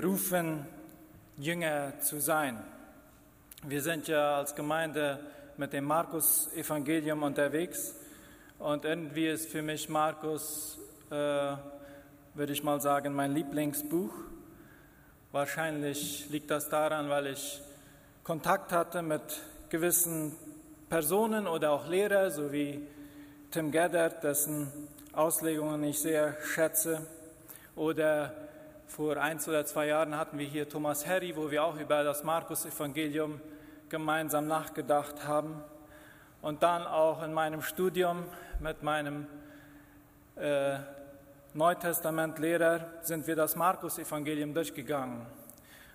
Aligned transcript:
berufen, 0.00 0.66
Jünger 1.38 2.00
zu 2.00 2.20
sein. 2.20 2.58
Wir 3.62 3.80
sind 3.80 4.08
ja 4.08 4.38
als 4.38 4.56
Gemeinde 4.56 5.20
mit 5.56 5.72
dem 5.72 5.84
Markus-Evangelium 5.84 7.22
unterwegs 7.22 7.94
und 8.58 8.84
irgendwie 8.84 9.28
ist 9.28 9.48
für 9.48 9.62
mich 9.62 9.88
Markus, 9.88 10.78
äh, 11.12 11.14
würde 11.14 12.52
ich 12.52 12.64
mal 12.64 12.80
sagen, 12.80 13.14
mein 13.14 13.34
Lieblingsbuch. 13.34 14.12
Wahrscheinlich 15.30 16.28
liegt 16.28 16.50
das 16.50 16.68
daran, 16.68 17.08
weil 17.08 17.28
ich 17.28 17.62
Kontakt 18.24 18.72
hatte 18.72 19.00
mit 19.00 19.22
gewissen 19.68 20.34
Personen 20.88 21.46
oder 21.46 21.70
auch 21.70 21.86
Lehrer, 21.86 22.32
so 22.32 22.50
wie 22.50 22.84
Tim 23.52 23.70
Geddert, 23.70 24.24
dessen 24.24 24.72
Auslegungen 25.12 25.84
ich 25.84 26.00
sehr 26.00 26.36
schätze, 26.42 27.06
oder 27.76 28.43
vor 28.86 29.16
eins 29.16 29.48
oder 29.48 29.64
zwei 29.64 29.86
Jahren 29.86 30.16
hatten 30.16 30.38
wir 30.38 30.46
hier 30.46 30.68
Thomas 30.68 31.06
Harry, 31.06 31.34
wo 31.36 31.50
wir 31.50 31.64
auch 31.64 31.76
über 31.76 32.04
das 32.04 32.22
Markus-Evangelium 32.22 33.40
gemeinsam 33.88 34.46
nachgedacht 34.46 35.26
haben. 35.26 35.62
Und 36.42 36.62
dann 36.62 36.86
auch 36.86 37.22
in 37.22 37.32
meinem 37.32 37.62
Studium 37.62 38.24
mit 38.60 38.82
meinem 38.82 39.26
äh, 40.36 40.78
Neutestamentlehrer 41.54 42.80
sind 43.02 43.26
wir 43.26 43.36
das 43.36 43.56
Markus-Evangelium 43.56 44.52
durchgegangen. 44.52 45.26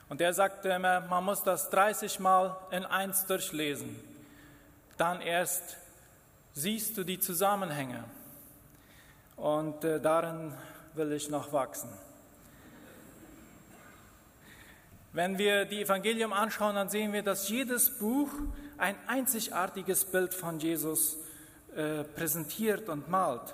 Und 0.08 0.22
er 0.22 0.34
sagte 0.34 0.70
immer, 0.70 1.02
man 1.02 1.24
muss 1.24 1.44
das 1.44 1.70
30 1.70 2.20
Mal 2.20 2.58
in 2.72 2.86
eins 2.86 3.26
durchlesen. 3.26 4.00
Dann 4.98 5.22
erst 5.22 5.78
siehst 6.54 6.98
du 6.98 7.04
die 7.04 7.20
Zusammenhänge. 7.20 8.04
Und 9.36 9.84
äh, 9.84 10.02
darin 10.02 10.54
will 10.96 11.12
ich 11.12 11.30
noch 11.30 11.54
wachsen. 11.54 11.90
Wenn 15.20 15.38
wir 15.38 15.66
die 15.66 15.82
Evangelium 15.82 16.32
anschauen, 16.32 16.76
dann 16.76 16.88
sehen 16.88 17.12
wir, 17.12 17.22
dass 17.22 17.50
jedes 17.50 17.90
Buch 17.90 18.30
ein 18.78 18.96
einzigartiges 19.06 20.06
Bild 20.06 20.34
von 20.34 20.60
Jesus 20.60 21.18
äh, 21.76 22.06
präsentiert 22.06 22.88
und 22.88 23.10
malt. 23.10 23.54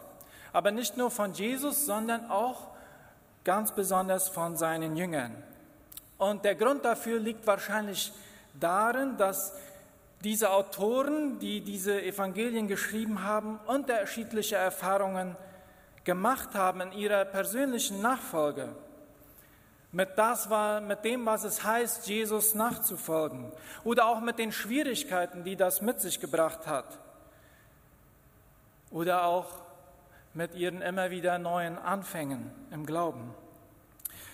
Aber 0.54 0.70
nicht 0.70 0.96
nur 0.96 1.10
von 1.10 1.34
Jesus, 1.34 1.88
sondern 1.88 2.30
auch 2.30 2.68
ganz 3.44 3.72
besonders 3.72 4.30
von 4.30 4.56
seinen 4.56 4.96
Jüngern. 4.96 5.32
Und 6.20 6.46
der 6.46 6.54
Grund 6.54 6.86
dafür 6.86 7.20
liegt 7.20 7.48
wahrscheinlich 7.48 8.14
darin, 8.60 9.18
dass 9.18 9.52
diese 10.24 10.52
Autoren, 10.52 11.40
die 11.40 11.62
diese 11.62 12.00
Evangelien 12.00 12.68
geschrieben 12.68 13.24
haben, 13.24 13.60
unterschiedliche 13.66 14.58
Erfahrungen 14.58 15.36
gemacht 16.04 16.54
haben 16.54 16.82
in 16.82 16.92
ihrer 16.92 17.26
persönlichen 17.26 18.04
Nachfolge 18.04 18.76
mit, 19.96 20.18
das, 20.18 20.50
mit 20.82 21.06
dem, 21.06 21.26
was 21.26 21.46
es 21.46 21.64
heißt, 21.64 22.06
Jesus 22.08 22.54
nachzufolgen 22.54 23.54
oder 23.86 24.08
auch 24.08 24.20
mit 24.20 24.38
den 24.38 24.52
Schwierigkeiten, 24.52 25.46
die 25.46 25.56
das 25.56 25.82
mit 25.82 26.02
sich 26.02 26.20
gebracht 26.20 26.68
hat 26.68 27.00
oder 28.92 29.24
auch 29.24 29.48
mit 30.34 30.54
ihren 30.54 30.82
immer 30.82 31.12
wieder 31.12 31.40
neuen 31.40 31.78
Anfängen 31.78 32.52
im 32.72 32.86
Glauben. 32.86 33.34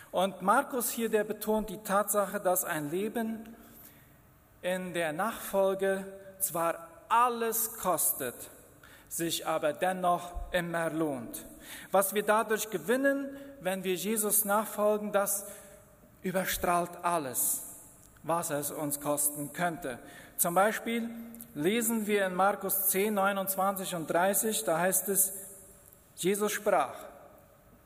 Und 0.09 0.41
Markus 0.41 0.89
hier, 0.89 1.09
der 1.09 1.25
betont 1.25 1.69
die 1.69 1.83
Tatsache, 1.83 2.39
dass 2.39 2.65
ein 2.65 2.89
Leben 2.89 3.55
in 4.63 4.95
der 4.95 5.13
Nachfolge 5.13 6.03
zwar 6.39 6.87
alles 7.07 7.77
kostet, 7.77 8.33
sich 9.09 9.45
aber 9.45 9.73
dennoch 9.73 10.33
immer 10.51 10.89
lohnt. 10.89 11.45
Was 11.91 12.15
wir 12.15 12.23
dadurch 12.23 12.71
gewinnen, 12.71 13.37
wenn 13.61 13.83
wir 13.83 13.95
Jesus 13.95 14.45
nachfolgen, 14.45 15.11
das 15.11 15.45
überstrahlt 16.21 16.91
alles, 17.03 17.63
was 18.23 18.49
es 18.49 18.71
uns 18.71 18.99
kosten 18.99 19.53
könnte. 19.53 19.99
Zum 20.37 20.55
Beispiel 20.55 21.09
lesen 21.53 22.07
wir 22.07 22.25
in 22.25 22.35
Markus 22.35 22.87
10, 22.87 23.13
29 23.13 23.95
und 23.95 24.09
30, 24.09 24.63
da 24.63 24.79
heißt 24.79 25.09
es, 25.09 25.33
Jesus 26.15 26.51
sprach, 26.51 26.95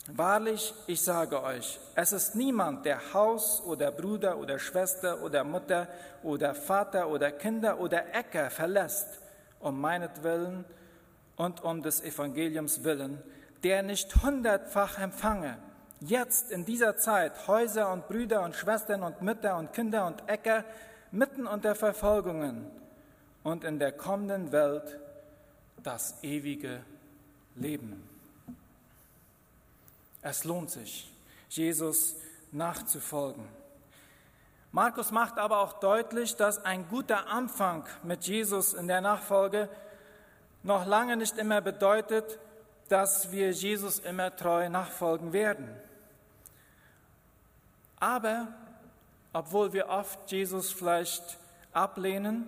Wahrlich, 0.07 0.71
ich 0.85 1.01
sage 1.01 1.41
euch, 1.41 1.79
es 1.95 2.13
ist 2.13 2.35
niemand, 2.35 2.85
der 2.85 3.13
Haus 3.13 3.63
oder 3.65 3.89
Bruder 3.89 4.37
oder 4.37 4.59
Schwester 4.59 5.23
oder 5.23 5.43
Mutter 5.43 5.87
oder 6.21 6.53
Vater 6.53 7.07
oder 7.07 7.31
Kinder 7.31 7.79
oder 7.79 8.13
Äcker 8.13 8.51
verlässt, 8.51 9.19
um 9.59 9.81
meinetwillen 9.81 10.63
und 11.37 11.63
um 11.63 11.81
des 11.81 12.03
Evangeliums 12.03 12.83
willen, 12.83 13.19
der 13.65 13.81
nicht 13.81 14.21
hundertfach 14.21 14.99
empfange, 14.99 15.57
jetzt 15.99 16.51
in 16.51 16.65
dieser 16.65 16.97
Zeit 16.97 17.47
Häuser 17.47 17.91
und 17.91 18.07
Brüder 18.07 18.43
und 18.43 18.55
Schwestern 18.55 19.01
und 19.01 19.23
Mütter 19.23 19.57
und 19.57 19.73
Kinder 19.73 20.05
und 20.05 20.29
Äcker 20.29 20.63
mitten 21.09 21.47
unter 21.47 21.73
Verfolgungen 21.73 22.69
und 23.41 23.63
in 23.63 23.79
der 23.79 23.91
kommenden 23.91 24.51
Welt 24.51 24.99
das 25.81 26.13
ewige 26.21 26.81
Leben. 27.55 28.07
Es 30.21 30.43
lohnt 30.43 30.69
sich, 30.69 31.11
Jesus 31.49 32.17
nachzufolgen. 32.51 33.47
Markus 34.73 35.09
macht 35.09 35.39
aber 35.39 35.61
auch 35.61 35.79
deutlich, 35.79 36.35
dass 36.35 36.63
ein 36.63 36.87
guter 36.87 37.29
Anfang 37.29 37.87
mit 38.03 38.27
Jesus 38.27 38.75
in 38.75 38.87
der 38.87 39.01
Nachfolge 39.01 39.69
noch 40.61 40.85
lange 40.85 41.17
nicht 41.17 41.39
immer 41.39 41.61
bedeutet, 41.61 42.37
dass 42.89 43.31
wir 43.31 43.51
Jesus 43.51 43.99
immer 43.99 44.35
treu 44.35 44.69
nachfolgen 44.69 45.33
werden. 45.33 45.67
Aber 47.99 48.47
obwohl 49.33 49.73
wir 49.73 49.89
oft 49.89 50.31
Jesus 50.31 50.71
vielleicht 50.71 51.37
ablehnen, 51.73 52.45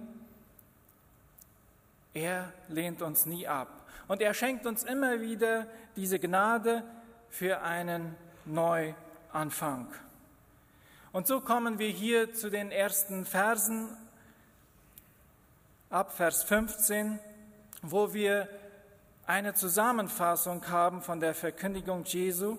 er 2.13 2.51
lehnt 2.67 3.01
uns 3.01 3.25
nie 3.25 3.47
ab. 3.47 3.67
Und 4.07 4.21
er 4.21 4.33
schenkt 4.33 4.65
uns 4.65 4.83
immer 4.83 5.19
wieder 5.19 5.67
diese 5.95 6.19
Gnade 6.19 6.83
für 7.29 7.61
einen 7.61 8.15
Neuanfang. 8.45 9.93
Und 11.11 11.27
so 11.27 11.41
kommen 11.41 11.79
wir 11.79 11.89
hier 11.89 12.33
zu 12.33 12.49
den 12.49 12.71
ersten 12.71 13.25
Versen 13.25 13.89
ab 15.89 16.13
Vers 16.13 16.43
15, 16.43 17.19
wo 17.81 18.13
wir 18.13 18.47
eine 19.27 19.53
Zusammenfassung 19.53 20.67
haben 20.69 21.01
von 21.01 21.19
der 21.19 21.35
Verkündigung 21.35 22.05
Jesu. 22.05 22.57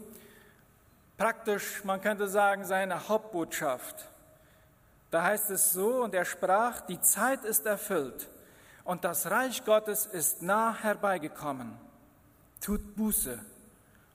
Praktisch, 1.17 1.83
man 1.83 2.01
könnte 2.01 2.29
sagen, 2.29 2.65
seine 2.65 3.09
Hauptbotschaft. 3.09 4.06
Da 5.11 5.23
heißt 5.23 5.51
es 5.51 5.73
so, 5.73 6.05
und 6.05 6.15
er 6.15 6.27
sprach, 6.27 6.83
die 6.83 7.01
Zeit 7.01 7.45
ist 7.45 7.65
erfüllt 7.65 8.29
und 8.84 9.05
das 9.05 9.31
Reich 9.31 9.65
Gottes 9.65 10.05
ist 10.05 10.43
nah 10.43 10.75
herbeigekommen. 10.75 11.73
Tut 12.61 12.95
Buße 12.95 13.39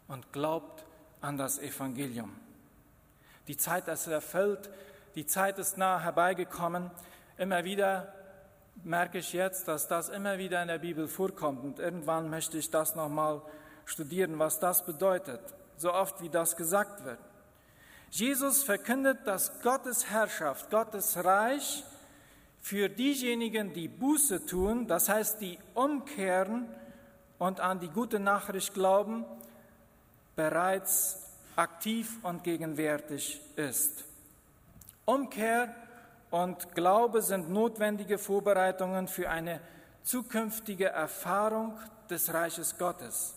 und 0.08 0.32
glaubt 0.32 0.86
an 1.22 1.38
das 1.38 1.58
Evangelium. 1.58 2.36
Die 3.48 3.58
Zeit 3.58 3.88
ist 3.88 4.06
erfüllt, 4.06 4.70
die 5.16 5.26
Zeit 5.26 5.58
ist 5.58 5.78
nah 5.78 6.00
herbeigekommen. 6.00 6.92
Immer 7.38 7.64
wieder 7.64 8.14
merke 8.84 9.20
ich 9.20 9.34
jetzt, 9.34 9.68
dass 9.68 9.88
das 9.88 10.10
immer 10.10 10.38
wieder 10.38 10.62
in 10.62 10.68
der 10.68 10.80
Bibel 10.80 11.08
vorkommt. 11.08 11.64
Und 11.64 11.80
irgendwann 11.80 12.30
möchte 12.30 12.58
ich 12.58 12.70
das 12.70 12.96
nochmal 12.96 13.42
studieren, 13.86 14.40
was 14.40 14.60
das 14.60 14.86
bedeutet, 14.86 15.42
so 15.78 15.94
oft 15.94 16.22
wie 16.22 16.30
das 16.30 16.56
gesagt 16.56 17.04
wird. 17.06 17.20
Jesus 18.10 18.64
verkündet, 18.64 19.20
dass 19.26 19.62
Gottes 19.62 20.10
Herrschaft, 20.10 20.70
Gottes 20.70 21.24
Reich 21.24 21.84
für 22.62 22.88
diejenigen, 22.88 23.74
die 23.74 23.88
Buße 23.88 24.46
tun, 24.46 24.88
das 24.88 25.10
heißt, 25.10 25.42
die 25.42 25.58
umkehren 25.74 26.68
und 27.40 27.60
an 27.60 27.80
die 27.80 27.90
gute 27.90 28.20
Nachricht 28.20 28.74
glauben, 28.74 29.26
bereits 30.36 31.20
aktiv 31.56 32.18
und 32.24 32.44
gegenwärtig 32.44 33.42
ist. 33.56 34.06
Umkehr 35.06 35.76
und 36.34 36.74
Glaube 36.74 37.22
sind 37.22 37.52
notwendige 37.52 38.18
Vorbereitungen 38.18 39.08
für 39.08 39.30
eine 39.30 39.62
zukünftige 40.02 40.88
Erfahrung 40.88 41.78
des 42.10 42.34
Reiches 42.34 42.76
Gottes. 42.80 43.36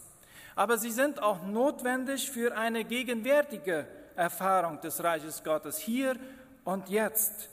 Aber 0.55 0.79
sie 0.79 0.91
sind 0.91 1.23
auch 1.23 1.43
notwendig 1.43 2.31
für 2.31 2.57
eine 2.57 2.85
gegenwärtige 2.85 3.87
Erfahrung 4.15 4.81
des 4.81 5.05
Reiches 5.05 5.45
Gottes 5.45 5.77
hier 5.77 6.17
und 6.65 6.89
jetzt. 6.89 7.51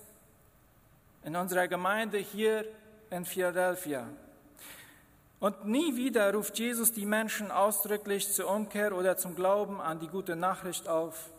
In 1.26 1.36
unserer 1.36 1.68
Gemeinde 1.68 2.20
hier 2.20 2.64
in 3.10 3.26
Philadelphia. 3.26 4.08
Und 5.42 5.66
nie 5.66 5.98
wieder 5.98 6.34
ruft 6.34 6.58
Jesus 6.58 6.94
die 6.94 7.06
Menschen 7.06 7.52
ausdrücklich 7.52 8.32
zur 8.32 8.50
Umkehr 8.50 8.96
oder 8.96 9.18
zum 9.18 9.36
Glauben 9.36 9.82
an 9.82 10.00
die 10.00 10.08
gute 10.08 10.38
Nachricht 10.38 10.88
auf, 10.88 11.32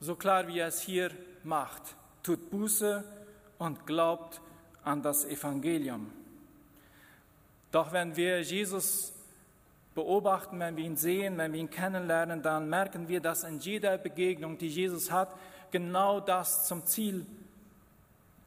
so 0.00 0.16
klar 0.16 0.48
wie 0.48 0.58
er 0.58 0.68
es 0.68 0.82
hier 0.82 1.10
macht 1.44 1.96
tut 2.24 2.50
Buße 2.50 3.04
und 3.58 3.86
glaubt 3.86 4.40
an 4.82 5.02
das 5.02 5.24
Evangelium. 5.24 6.10
Doch 7.70 7.92
wenn 7.92 8.16
wir 8.16 8.40
Jesus 8.40 9.12
beobachten, 9.94 10.58
wenn 10.58 10.76
wir 10.76 10.84
ihn 10.84 10.96
sehen, 10.96 11.38
wenn 11.38 11.52
wir 11.52 11.60
ihn 11.60 11.70
kennenlernen, 11.70 12.42
dann 12.42 12.68
merken 12.68 13.08
wir, 13.08 13.20
dass 13.20 13.44
in 13.44 13.60
jeder 13.60 13.96
Begegnung, 13.98 14.58
die 14.58 14.68
Jesus 14.68 15.12
hat, 15.12 15.34
genau 15.70 16.20
das 16.20 16.66
zum 16.66 16.84
Ziel, 16.86 17.24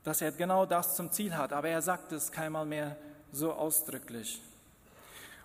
dass 0.04 0.22
er 0.22 0.32
genau 0.32 0.66
das 0.66 0.96
zum 0.96 1.12
Ziel 1.12 1.36
hat. 1.36 1.54
Aber 1.54 1.70
er 1.70 1.82
sagt 1.82 2.12
es 2.12 2.32
keinmal 2.32 2.66
mehr 2.66 2.98
so 3.32 3.54
ausdrücklich. 3.54 4.42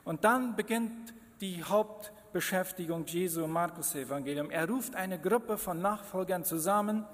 Und 0.05 0.25
dann 0.25 0.57
beginnt 0.57 1.15
die 1.41 1.63
Hauptbeschäftigung 1.63 3.07
Jesu 3.07 3.45
im 3.45 3.51
Markus-Evangelium. 3.51 4.51
Er 4.51 4.69
ruft 4.69 4.95
eine 4.95 5.19
Gruppe 5.19 5.59
von 5.59 5.81
Nachfolgern 5.81 6.45
zusammen 6.45 7.05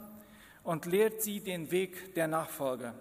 und 0.68 0.84
lehrt 0.84 1.22
sie 1.22 1.40
den 1.40 1.70
Weg 1.70 2.14
der 2.14 2.28
Nachfolger. 2.28 2.92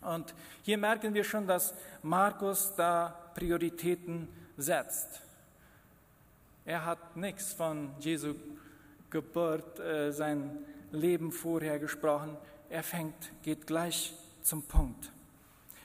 Und 0.00 0.34
hier 0.62 0.78
merken 0.78 1.12
wir 1.12 1.22
schon, 1.22 1.46
dass 1.46 1.74
Markus 2.02 2.72
da 2.76 3.14
Prioritäten 3.34 4.26
setzt. 4.56 5.20
Er 6.64 6.86
hat 6.86 7.14
nichts 7.14 7.52
von 7.52 7.90
Jesu 8.00 8.34
Geburt, 9.10 9.78
äh, 9.80 10.12
sein 10.12 10.64
Leben 10.92 11.30
vorher 11.30 11.78
gesprochen. 11.78 12.38
Er 12.70 12.82
fängt, 12.82 13.32
geht 13.42 13.66
gleich 13.66 14.14
zum 14.40 14.62
Punkt. 14.62 15.12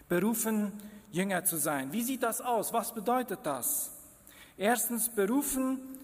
Berufen, 0.08 0.72
Jünger 1.12 1.44
zu 1.44 1.58
sein. 1.58 1.92
Wie 1.92 2.02
sieht 2.02 2.24
das 2.24 2.40
aus? 2.40 2.72
Was 2.72 2.94
bedeutet 2.94 3.40
das? 3.44 3.92
Erstens, 4.56 5.10
berufen 5.10 5.99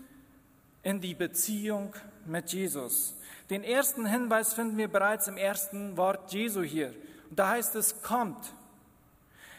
in 0.85 1.01
die 1.01 1.15
Beziehung 1.15 1.95
mit 2.27 2.53
Jesus. 2.53 3.15
Den 3.49 3.63
ersten 3.63 4.05
Hinweis 4.05 4.53
finden 4.53 4.77
wir 4.77 4.87
bereits 4.87 5.27
im 5.27 5.35
ersten 5.35 5.97
Wort 5.97 6.31
Jesu 6.31 6.61
hier. 6.61 6.93
Und 7.31 7.39
da 7.39 7.49
heißt 7.49 7.75
es, 7.75 8.03
kommt. 8.03 8.53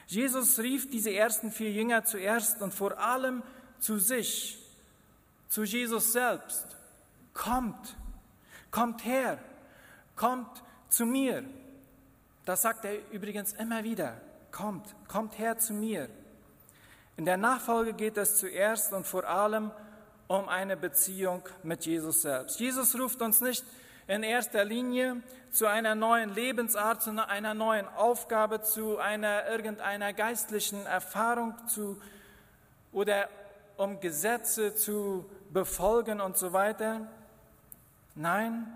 Jesus 0.07 0.61
rief 0.61 0.89
diese 0.89 1.13
ersten 1.13 1.51
vier 1.51 1.73
Jünger 1.73 2.05
zuerst 2.05 2.63
und 2.63 2.73
vor 2.73 2.97
allem 3.01 3.43
zu 3.81 3.99
sich, 3.99 4.65
zu 5.49 5.65
Jesus 5.65 6.13
selbst. 6.13 6.65
Kommt, 7.35 7.97
kommt 8.71 9.05
her, 9.05 9.41
kommt 10.15 10.63
zu 10.89 11.07
mir. 11.07 11.43
Das 12.45 12.63
sagt 12.63 12.85
er 12.85 13.11
übrigens 13.11 13.53
immer 13.55 13.83
wieder. 13.83 14.21
Kommt, 14.53 14.95
kommt 15.09 15.39
her 15.39 15.59
zu 15.59 15.75
mir. 15.75 16.09
In 17.17 17.25
der 17.25 17.37
Nachfolge 17.37 17.95
geht 17.95 18.17
es 18.17 18.37
zuerst 18.37 18.93
und 18.93 19.09
vor 19.09 19.25
allem 19.25 19.73
um 19.73 19.86
eine 20.29 20.77
Beziehung 20.77 21.43
mit 21.63 21.87
Jesus 21.87 22.23
selbst. 22.23 22.59
Jesus 22.59 22.99
ruft 22.99 23.23
uns 23.23 23.41
nicht 23.41 23.65
in 24.09 24.23
erster 24.23 24.65
Linie 24.65 25.23
zu 25.51 25.67
einer 25.67 25.95
neuen 25.95 26.35
Lebensart, 26.35 27.03
zu 27.03 27.11
einer 27.29 27.55
neuen 27.55 27.89
Aufgabe, 27.89 28.63
zu 28.63 28.99
einer 28.99 29.49
irgendeiner 29.49 30.13
geistlichen 30.13 30.85
Erfahrung 30.87 31.55
zu, 31.69 32.01
oder 32.93 33.29
um 33.77 34.01
Gesetze 34.01 34.75
zu 34.75 35.25
befolgen 35.53 36.21
und 36.21 36.37
so 36.37 36.53
weiter. 36.53 37.07
Nein, 38.15 38.67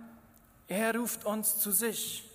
er 0.69 0.95
ruft 0.95 1.25
uns 1.25 1.59
zu 1.59 1.71
sich. 1.71 2.29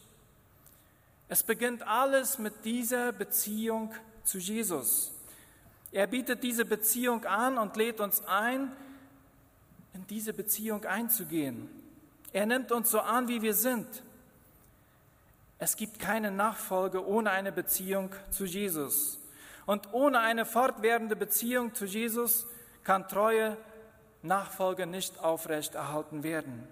Es 1.27 1.41
beginnt 1.44 1.88
alles 1.88 2.38
mit 2.38 2.65
dieser 2.65 3.11
Beziehung 3.11 3.94
zu 4.23 4.38
Jesus. 4.38 5.11
Er 5.91 6.07
bietet 6.07 6.44
diese 6.44 6.65
Beziehung 6.65 7.25
an 7.25 7.57
und 7.57 7.75
lädt 7.77 8.00
uns 8.00 8.23
ein, 8.25 8.71
in 9.95 10.06
diese 10.07 10.33
Beziehung 10.33 10.83
einzugehen. 10.83 11.69
Er 12.33 12.45
nimmt 12.45 12.71
uns 12.71 12.92
so 12.92 13.00
an, 13.00 13.30
wie 13.30 13.42
wir 13.42 13.53
sind. 13.53 13.88
Es 15.57 15.77
gibt 15.77 16.00
keine 16.00 16.31
Nachfolge 16.31 17.07
ohne 17.07 17.31
eine 17.31 17.53
Beziehung 17.53 18.12
zu 18.30 18.44
Jesus. 18.44 19.18
Und 19.65 19.94
ohne 19.94 20.19
eine 20.19 20.45
fortwährende 20.45 21.15
Beziehung 21.15 21.74
zu 21.74 21.86
Jesus 21.86 22.45
kann 22.83 23.07
treue 23.07 23.57
Nachfolge 24.21 24.86
nicht 24.86 25.18
aufrechterhalten 25.19 26.24
werden. 26.24 26.68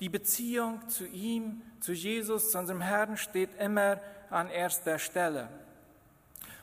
Die 0.00 0.08
Beziehung 0.08 0.88
zu 0.88 1.06
ihm, 1.06 1.60
zu 1.80 1.92
Jesus, 1.92 2.50
zu 2.50 2.58
unserem 2.58 2.80
Herrn 2.80 3.18
steht 3.18 3.54
immer 3.56 4.00
an 4.30 4.48
erster 4.48 4.98
Stelle. 4.98 5.48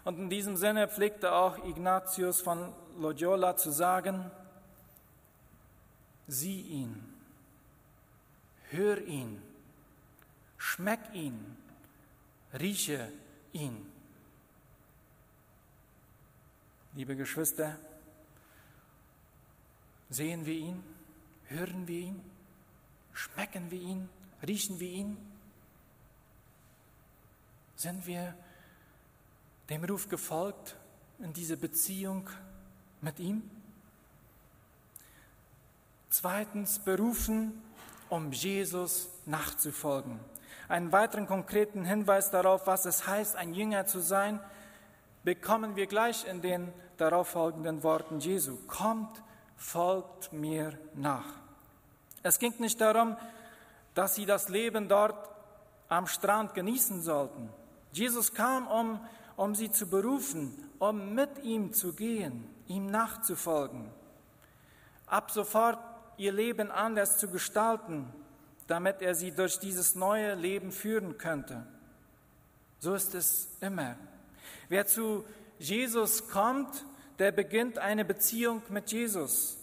Und 0.03 0.17
in 0.17 0.29
diesem 0.31 0.57
Sinne 0.57 0.87
pflegte 0.87 1.33
auch 1.33 1.63
Ignatius 1.65 2.41
von 2.41 2.73
Loyola 2.97 3.57
zu 3.57 3.69
sagen, 3.69 4.31
sieh 6.27 6.61
ihn 6.61 7.17
hör 8.71 9.01
ihn, 9.05 9.41
schmeck 10.57 10.99
ihn, 11.13 11.57
rieche 12.53 13.11
ihn. 13.53 13.85
Liebe 16.93 17.15
Geschwister, 17.15 17.77
sehen 20.09 20.45
wir 20.45 20.53
ihn, 20.55 20.83
hören 21.45 21.87
wir 21.87 21.99
ihn, 21.99 22.21
schmecken 23.13 23.69
wir 23.71 23.79
ihn, 23.79 24.09
riechen 24.45 24.79
wir 24.79 24.89
ihn? 24.89 25.17
Sind 27.75 28.07
wir 28.07 28.35
dem 29.69 29.83
Ruf 29.83 30.09
gefolgt 30.09 30.75
in 31.19 31.31
diese 31.33 31.57
Beziehung 31.57 32.27
mit 33.01 33.19
ihm? 33.19 33.43
Zweitens, 36.09 36.79
berufen 36.79 37.61
um 38.09 38.31
Jesus 38.31 39.09
nachzufolgen. 39.25 40.19
Einen 40.69 40.91
weiteren 40.91 41.27
konkreten 41.27 41.85
Hinweis 41.85 42.31
darauf, 42.31 42.67
was 42.67 42.85
es 42.85 43.07
heißt, 43.07 43.35
ein 43.35 43.53
Jünger 43.53 43.85
zu 43.85 43.99
sein, 43.99 44.39
bekommen 45.23 45.75
wir 45.75 45.87
gleich 45.87 46.25
in 46.25 46.41
den 46.41 46.73
darauffolgenden 46.97 47.83
Worten 47.83 48.19
Jesu. 48.19 48.57
Kommt, 48.67 49.21
folgt 49.55 50.31
mir 50.33 50.77
nach. 50.95 51.25
Es 52.23 52.39
ging 52.39 52.53
nicht 52.59 52.79
darum, 52.79 53.17
dass 53.93 54.15
sie 54.15 54.25
das 54.25 54.49
Leben 54.49 54.87
dort 54.87 55.29
am 55.89 56.07
Strand 56.07 56.53
genießen 56.53 57.01
sollten. 57.01 57.49
Jesus 57.91 58.33
kam, 58.33 58.67
um, 58.67 58.99
um 59.35 59.55
sie 59.55 59.71
zu 59.71 59.87
berufen, 59.87 60.53
um 60.79 61.13
mit 61.13 61.43
ihm 61.43 61.73
zu 61.73 61.93
gehen, 61.93 62.47
ihm 62.67 62.87
nachzufolgen. 62.87 63.89
Ab 65.07 65.31
sofort 65.31 65.79
ihr 66.17 66.31
Leben 66.31 66.71
anders 66.71 67.17
zu 67.17 67.29
gestalten, 67.29 68.11
damit 68.67 69.01
er 69.01 69.15
sie 69.15 69.31
durch 69.31 69.59
dieses 69.59 69.95
neue 69.95 70.35
Leben 70.35 70.71
führen 70.71 71.17
könnte. 71.17 71.65
So 72.79 72.93
ist 72.93 73.15
es 73.15 73.49
immer. 73.61 73.95
Wer 74.69 74.85
zu 74.85 75.25
Jesus 75.57 76.27
kommt, 76.29 76.85
der 77.19 77.31
beginnt 77.31 77.79
eine 77.79 78.05
Beziehung 78.05 78.61
mit 78.69 78.91
Jesus. 78.91 79.57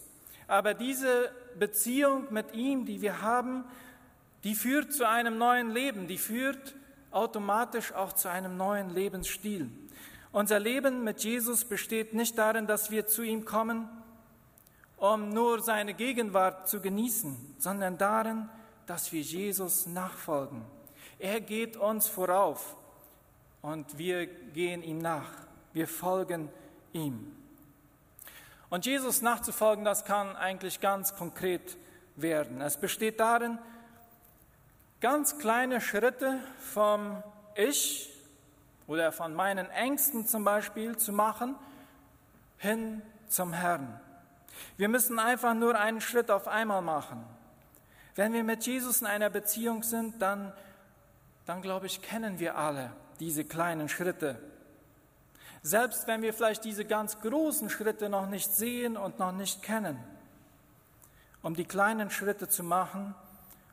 Aber 0.47 0.73
diese 0.73 1.31
Beziehung 1.57 2.31
mit 2.31 2.53
ihm, 2.53 2.85
die 2.85 3.01
wir 3.01 3.21
haben, 3.21 3.63
die 4.43 4.55
führt 4.55 4.93
zu 4.93 5.07
einem 5.07 5.37
neuen 5.37 5.71
Leben, 5.71 6.07
die 6.07 6.17
führt 6.17 6.75
automatisch 7.11 7.93
auch 7.93 8.13
zu 8.13 8.29
einem 8.29 8.57
neuen 8.57 8.89
Lebensstil. 8.89 9.69
Unser 10.31 10.59
Leben 10.59 11.03
mit 11.03 11.23
Jesus 11.23 11.63
besteht 11.63 12.13
nicht 12.13 12.37
darin, 12.37 12.67
dass 12.67 12.91
wir 12.91 13.07
zu 13.07 13.23
ihm 13.23 13.45
kommen, 13.45 13.87
um 14.97 15.29
nur 15.29 15.61
seine 15.61 15.93
Gegenwart 15.93 16.67
zu 16.67 16.81
genießen, 16.81 17.55
sondern 17.59 17.97
darin, 17.97 18.49
dass 18.85 19.11
wir 19.11 19.21
Jesus 19.21 19.87
nachfolgen. 19.87 20.63
Er 21.19 21.41
geht 21.41 21.77
uns 21.77 22.07
vorauf 22.07 22.75
und 23.61 23.97
wir 23.97 24.27
gehen 24.27 24.83
ihm 24.83 24.99
nach. 24.99 25.31
Wir 25.73 25.87
folgen 25.87 26.49
ihm. 26.93 27.35
Und 28.69 28.85
Jesus 28.85 29.21
nachzufolgen, 29.21 29.85
das 29.85 30.05
kann 30.05 30.35
eigentlich 30.35 30.79
ganz 30.79 31.15
konkret 31.15 31.77
werden. 32.15 32.61
Es 32.61 32.77
besteht 32.77 33.19
darin, 33.19 33.59
ganz 35.01 35.37
kleine 35.37 35.81
Schritte 35.81 36.39
vom 36.73 37.21
Ich 37.55 38.11
oder 38.87 39.11
von 39.11 39.33
meinen 39.33 39.69
Ängsten 39.69 40.25
zum 40.25 40.43
Beispiel 40.43 40.97
zu 40.97 41.11
machen, 41.11 41.55
hin 42.57 43.01
zum 43.27 43.53
Herrn. 43.53 43.99
Wir 44.77 44.89
müssen 44.89 45.19
einfach 45.19 45.53
nur 45.53 45.77
einen 45.77 46.01
Schritt 46.01 46.31
auf 46.31 46.47
einmal 46.47 46.81
machen. 46.81 47.25
Wenn 48.15 48.33
wir 48.33 48.43
mit 48.43 48.65
Jesus 48.65 49.01
in 49.01 49.07
einer 49.07 49.29
Beziehung 49.29 49.83
sind, 49.83 50.21
dann, 50.21 50.53
dann 51.45 51.61
glaube 51.61 51.85
ich, 51.85 52.01
kennen 52.01 52.39
wir 52.39 52.57
alle 52.57 52.91
diese 53.19 53.43
kleinen 53.43 53.89
Schritte. 53.89 54.39
Selbst 55.61 56.07
wenn 56.07 56.21
wir 56.21 56.33
vielleicht 56.33 56.63
diese 56.63 56.85
ganz 56.85 57.19
großen 57.21 57.69
Schritte 57.69 58.09
noch 58.09 58.27
nicht 58.27 58.51
sehen 58.53 58.97
und 58.97 59.19
noch 59.19 59.31
nicht 59.31 59.63
kennen. 59.63 59.97
Um 61.41 61.55
die 61.55 61.65
kleinen 61.65 62.09
Schritte 62.09 62.47
zu 62.47 62.63
machen, 62.63 63.15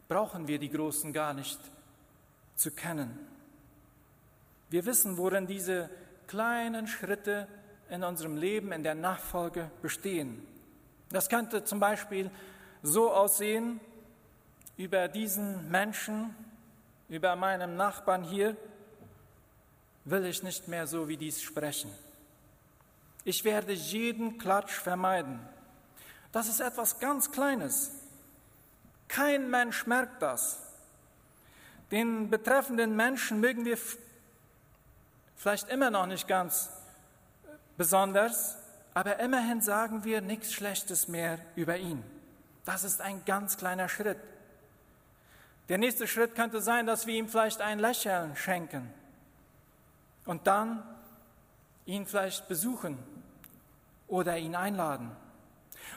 brauchen 0.08 0.48
wir 0.48 0.58
die 0.58 0.70
großen 0.70 1.12
gar 1.12 1.34
nicht 1.34 1.60
zu 2.54 2.70
kennen. 2.70 3.18
Wir 4.70 4.86
wissen, 4.86 5.18
worin 5.18 5.46
diese 5.46 5.90
kleinen 6.26 6.86
Schritte 6.86 7.46
in 7.90 8.02
unserem 8.04 8.36
Leben, 8.36 8.72
in 8.72 8.82
der 8.82 8.94
Nachfolge 8.94 9.70
bestehen. 9.82 10.46
Das 11.12 11.28
könnte 11.28 11.64
zum 11.64 11.78
Beispiel 11.78 12.30
so 12.82 13.12
aussehen, 13.12 13.80
über 14.76 15.08
diesen 15.08 15.70
Menschen, 15.70 16.34
über 17.08 17.36
meinen 17.36 17.76
Nachbarn 17.76 18.24
hier, 18.24 18.56
will 20.04 20.24
ich 20.24 20.42
nicht 20.42 20.66
mehr 20.68 20.86
so 20.86 21.08
wie 21.08 21.16
dies 21.16 21.42
sprechen. 21.42 21.92
Ich 23.24 23.44
werde 23.44 23.72
jeden 23.72 24.38
Klatsch 24.38 24.72
vermeiden. 24.72 25.38
Das 26.32 26.48
ist 26.48 26.60
etwas 26.60 26.98
ganz 26.98 27.30
Kleines. 27.30 27.92
Kein 29.06 29.50
Mensch 29.50 29.86
merkt 29.86 30.22
das. 30.22 30.58
Den 31.90 32.30
betreffenden 32.30 32.96
Menschen 32.96 33.40
mögen 33.40 33.66
wir 33.66 33.78
vielleicht 35.36 35.68
immer 35.68 35.90
noch 35.90 36.06
nicht 36.06 36.26
ganz 36.26 36.70
besonders, 37.76 38.56
aber 38.94 39.20
immerhin 39.20 39.60
sagen 39.60 40.04
wir 40.04 40.20
nichts 40.20 40.52
Schlechtes 40.52 41.08
mehr 41.08 41.38
über 41.56 41.78
ihn. 41.78 42.02
Das 42.64 42.84
ist 42.84 43.00
ein 43.00 43.24
ganz 43.24 43.56
kleiner 43.56 43.88
Schritt. 43.88 44.18
Der 45.68 45.78
nächste 45.78 46.06
Schritt 46.06 46.34
könnte 46.34 46.60
sein, 46.60 46.86
dass 46.86 47.06
wir 47.06 47.14
ihm 47.14 47.28
vielleicht 47.28 47.60
ein 47.60 47.78
Lächeln 47.78 48.36
schenken 48.36 48.92
und 50.26 50.46
dann 50.46 50.82
ihn 51.86 52.06
vielleicht 52.06 52.48
besuchen 52.48 52.98
oder 54.08 54.36
ihn 54.36 54.54
einladen. 54.54 55.10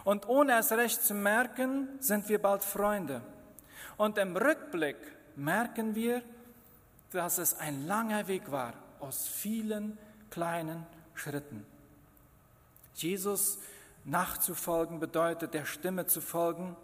Und 0.03 0.27
ohne 0.27 0.57
es 0.57 0.71
recht 0.71 1.01
zu 1.03 1.13
merken, 1.13 1.89
sind 1.99 2.29
wir 2.29 2.41
bald 2.41 2.63
Freunde. 2.63 3.21
Und 3.97 4.17
im 4.17 4.35
Rückblick 4.35 4.97
merken 5.35 5.95
wir, 5.95 6.21
dass 7.11 7.37
es 7.37 7.57
ein 7.59 7.85
langer 7.85 8.27
Weg 8.27 8.51
war 8.51 8.73
aus 8.99 9.27
vielen 9.27 9.97
kleinen 10.29 10.85
Schritten. 11.13 11.65
Jesus 12.95 13.59
nachzufolgen 14.03 14.99
bedeutet, 14.99 15.53
der 15.53 15.65
Stimme 15.65 16.05
zu 16.05 16.21
folgen, 16.21 16.75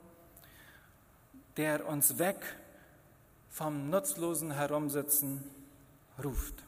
der 1.58 1.88
uns 1.88 2.18
weg 2.18 2.58
vom 3.50 3.90
nutzlosen 3.90 4.52
Herumsitzen 4.52 5.44
ruft. 6.24 6.64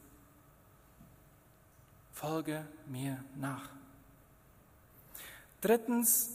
Folge 2.12 2.66
mir 2.86 3.24
nach. 3.36 3.70
Drittens 5.62 6.30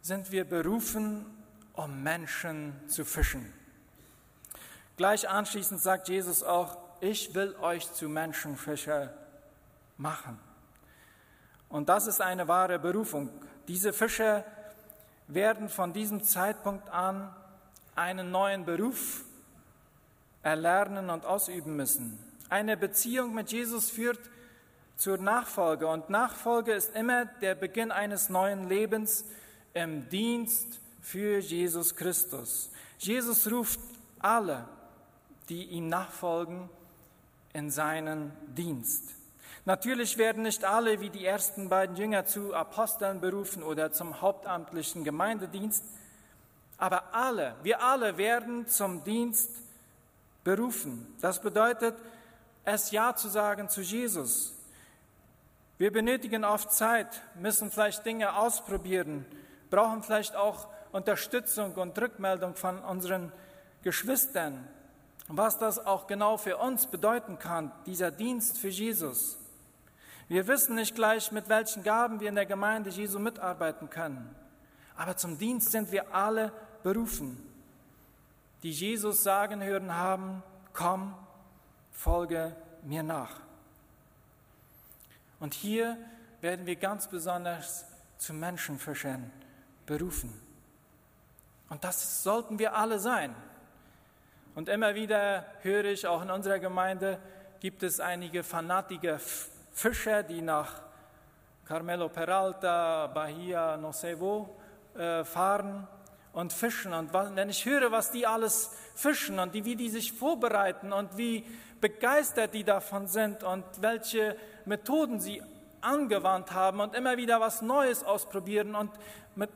sind 0.00 0.30
wir 0.30 0.44
berufen, 0.44 1.26
um 1.74 2.02
Menschen 2.02 2.72
zu 2.88 3.04
fischen. 3.04 3.52
Gleich 4.96 5.28
anschließend 5.28 5.80
sagt 5.80 6.08
Jesus 6.08 6.42
auch, 6.42 6.78
ich 7.00 7.34
will 7.34 7.56
euch 7.56 7.92
zu 7.92 8.08
Menschenfischer 8.08 9.12
machen. 9.98 10.38
Und 11.74 11.88
das 11.88 12.06
ist 12.06 12.20
eine 12.20 12.46
wahre 12.46 12.78
Berufung. 12.78 13.30
Diese 13.66 13.92
Fischer 13.92 14.44
werden 15.26 15.68
von 15.68 15.92
diesem 15.92 16.22
Zeitpunkt 16.22 16.88
an 16.88 17.34
einen 17.96 18.30
neuen 18.30 18.64
Beruf 18.64 19.24
erlernen 20.44 21.10
und 21.10 21.26
ausüben 21.26 21.74
müssen. 21.74 22.16
Eine 22.48 22.76
Beziehung 22.76 23.34
mit 23.34 23.50
Jesus 23.50 23.90
führt 23.90 24.20
zur 24.96 25.18
Nachfolge 25.18 25.88
und 25.88 26.10
Nachfolge 26.10 26.72
ist 26.74 26.94
immer 26.94 27.24
der 27.24 27.56
Beginn 27.56 27.90
eines 27.90 28.28
neuen 28.28 28.68
Lebens 28.68 29.24
im 29.72 30.08
Dienst 30.10 30.78
für 31.00 31.40
Jesus 31.40 31.96
Christus. 31.96 32.70
Jesus 32.98 33.50
ruft 33.50 33.80
alle, 34.20 34.68
die 35.48 35.64
ihm 35.64 35.88
nachfolgen, 35.88 36.70
in 37.52 37.68
seinen 37.68 38.30
Dienst. 38.54 39.23
Natürlich 39.66 40.18
werden 40.18 40.42
nicht 40.42 40.64
alle 40.64 41.00
wie 41.00 41.08
die 41.08 41.24
ersten 41.24 41.70
beiden 41.70 41.96
Jünger 41.96 42.26
zu 42.26 42.54
Aposteln 42.54 43.20
berufen 43.20 43.62
oder 43.62 43.92
zum 43.92 44.20
hauptamtlichen 44.20 45.04
Gemeindedienst, 45.04 45.82
aber 46.76 47.14
alle, 47.14 47.54
wir 47.62 47.82
alle 47.82 48.18
werden 48.18 48.68
zum 48.68 49.04
Dienst 49.04 49.50
berufen. 50.42 51.16
Das 51.22 51.40
bedeutet, 51.40 51.94
es 52.64 52.90
Ja 52.90 53.14
zu 53.14 53.28
sagen 53.28 53.70
zu 53.70 53.80
Jesus. 53.80 54.52
Wir 55.78 55.90
benötigen 55.90 56.44
oft 56.44 56.70
Zeit, 56.70 57.22
müssen 57.34 57.70
vielleicht 57.70 58.04
Dinge 58.04 58.36
ausprobieren, 58.36 59.24
brauchen 59.70 60.02
vielleicht 60.02 60.36
auch 60.36 60.68
Unterstützung 60.92 61.72
und 61.74 61.98
Rückmeldung 61.98 62.54
von 62.54 62.80
unseren 62.80 63.32
Geschwistern, 63.82 64.68
was 65.28 65.58
das 65.58 65.84
auch 65.84 66.06
genau 66.06 66.36
für 66.36 66.58
uns 66.58 66.86
bedeuten 66.86 67.38
kann, 67.38 67.72
dieser 67.86 68.10
Dienst 68.10 68.58
für 68.58 68.68
Jesus. 68.68 69.38
Wir 70.28 70.46
wissen 70.46 70.76
nicht 70.76 70.94
gleich, 70.94 71.32
mit 71.32 71.48
welchen 71.48 71.82
Gaben 71.82 72.20
wir 72.20 72.28
in 72.28 72.34
der 72.34 72.46
Gemeinde 72.46 72.90
Jesu 72.90 73.18
mitarbeiten 73.18 73.90
können. 73.90 74.34
Aber 74.96 75.16
zum 75.16 75.38
Dienst 75.38 75.70
sind 75.70 75.92
wir 75.92 76.14
alle 76.14 76.52
berufen, 76.82 77.36
die 78.62 78.70
Jesus 78.70 79.22
sagen 79.22 79.62
hören 79.62 79.94
haben, 79.94 80.42
komm, 80.72 81.14
folge 81.90 82.56
mir 82.82 83.02
nach. 83.02 83.40
Und 85.40 85.52
hier 85.52 85.98
werden 86.40 86.64
wir 86.64 86.76
ganz 86.76 87.08
besonders 87.08 87.84
zu 88.16 88.32
Menschenfischern 88.32 89.30
berufen. 89.84 90.32
Und 91.68 91.84
das 91.84 92.22
sollten 92.22 92.58
wir 92.58 92.74
alle 92.76 92.98
sein. 92.98 93.34
Und 94.54 94.68
immer 94.68 94.94
wieder 94.94 95.44
höre 95.62 95.86
ich, 95.86 96.06
auch 96.06 96.22
in 96.22 96.30
unserer 96.30 96.60
Gemeinde 96.60 97.18
gibt 97.60 97.82
es 97.82 97.98
einige 98.00 98.42
fanatische 98.44 99.18
Fischer, 99.74 100.22
die 100.22 100.40
nach 100.40 100.82
Carmelo 101.66 102.08
Peralta, 102.08 103.08
Bahia, 103.08 103.76
no 103.76 103.90
sé 103.90 104.18
wo, 104.18 104.56
äh, 104.96 105.24
fahren 105.24 105.86
und 106.32 106.52
fischen. 106.52 106.92
Und 106.92 107.12
wenn 107.12 107.48
ich 107.48 107.64
höre, 107.66 107.90
was 107.90 108.12
die 108.12 108.26
alles 108.26 108.70
fischen 108.94 109.38
und 109.40 109.54
die, 109.54 109.64
wie 109.64 109.74
die 109.74 109.90
sich 109.90 110.12
vorbereiten 110.12 110.92
und 110.92 111.16
wie 111.16 111.44
begeistert 111.80 112.54
die 112.54 112.64
davon 112.64 113.08
sind 113.08 113.42
und 113.42 113.64
welche 113.80 114.36
Methoden 114.64 115.20
sie 115.20 115.42
angewandt 115.80 116.52
haben 116.52 116.80
und 116.80 116.94
immer 116.94 117.16
wieder 117.16 117.40
was 117.40 117.60
Neues 117.60 118.04
ausprobieren 118.04 118.74
und, 118.76 118.92
mit, 119.34 119.50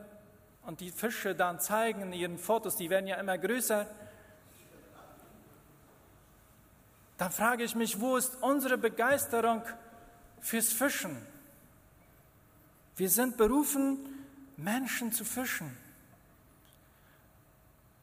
und 0.67 0.81
die 0.81 0.91
Fische 0.91 1.35
dann 1.35 1.61
zeigen 1.61 2.03
in 2.03 2.13
ihren 2.13 2.39
Fotos, 2.39 2.77
die 2.77 2.91
werden 2.91 3.07
ja 3.07 3.17
immer 3.17 3.39
größer, 3.39 3.87
dann 7.19 7.31
frage 7.31 7.65
ich 7.65 7.75
mich, 7.75 8.01
wo 8.01 8.17
ist 8.17 8.43
unsere 8.43 8.79
Begeisterung 8.79 9.63
fürs 10.41 10.73
Fischen. 10.73 11.17
Wir 12.97 13.09
sind 13.09 13.37
berufen, 13.37 13.99
Menschen 14.57 15.13
zu 15.13 15.25
fischen. 15.25 15.77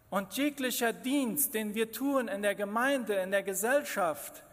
Und 0.10 0.34
jeglicher 0.38 0.94
Dienst, 0.94 1.54
den 1.54 1.76
wir 1.76 1.92
tun 1.92 2.30
in 2.30 2.42
der 2.42 2.56
Gemeinde, 2.56 3.16
in 3.16 3.32
der 3.32 3.44
Gesellschaft, 3.44 4.44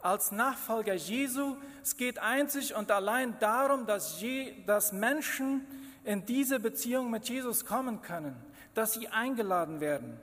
als 0.00 0.32
Nachfolger 0.32 0.92
Jesu, 0.92 1.56
es 1.82 1.96
geht 1.96 2.18
einzig 2.18 2.74
und 2.74 2.90
allein 2.90 3.38
darum, 3.38 3.86
dass, 3.86 4.20
Je, 4.20 4.62
dass 4.66 4.92
Menschen 4.92 5.66
in 6.04 6.26
diese 6.26 6.60
Beziehung 6.60 7.10
mit 7.10 7.26
Jesus 7.26 7.64
kommen 7.64 8.02
können, 8.02 8.36
dass 8.74 8.92
sie 8.92 9.08
eingeladen 9.08 9.80
werden, 9.80 10.20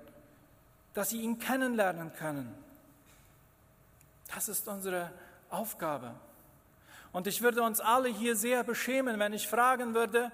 dass 0.93 1.09
sie 1.09 1.21
ihn 1.21 1.39
kennenlernen 1.39 2.13
können. 2.13 2.53
Das 4.33 4.47
ist 4.47 4.67
unsere 4.67 5.11
Aufgabe. 5.49 6.13
Und 7.13 7.27
ich 7.27 7.41
würde 7.41 7.61
uns 7.63 7.79
alle 7.79 8.09
hier 8.09 8.35
sehr 8.35 8.63
beschämen, 8.63 9.19
wenn 9.19 9.33
ich 9.33 9.47
fragen 9.47 9.93
würde, 9.93 10.31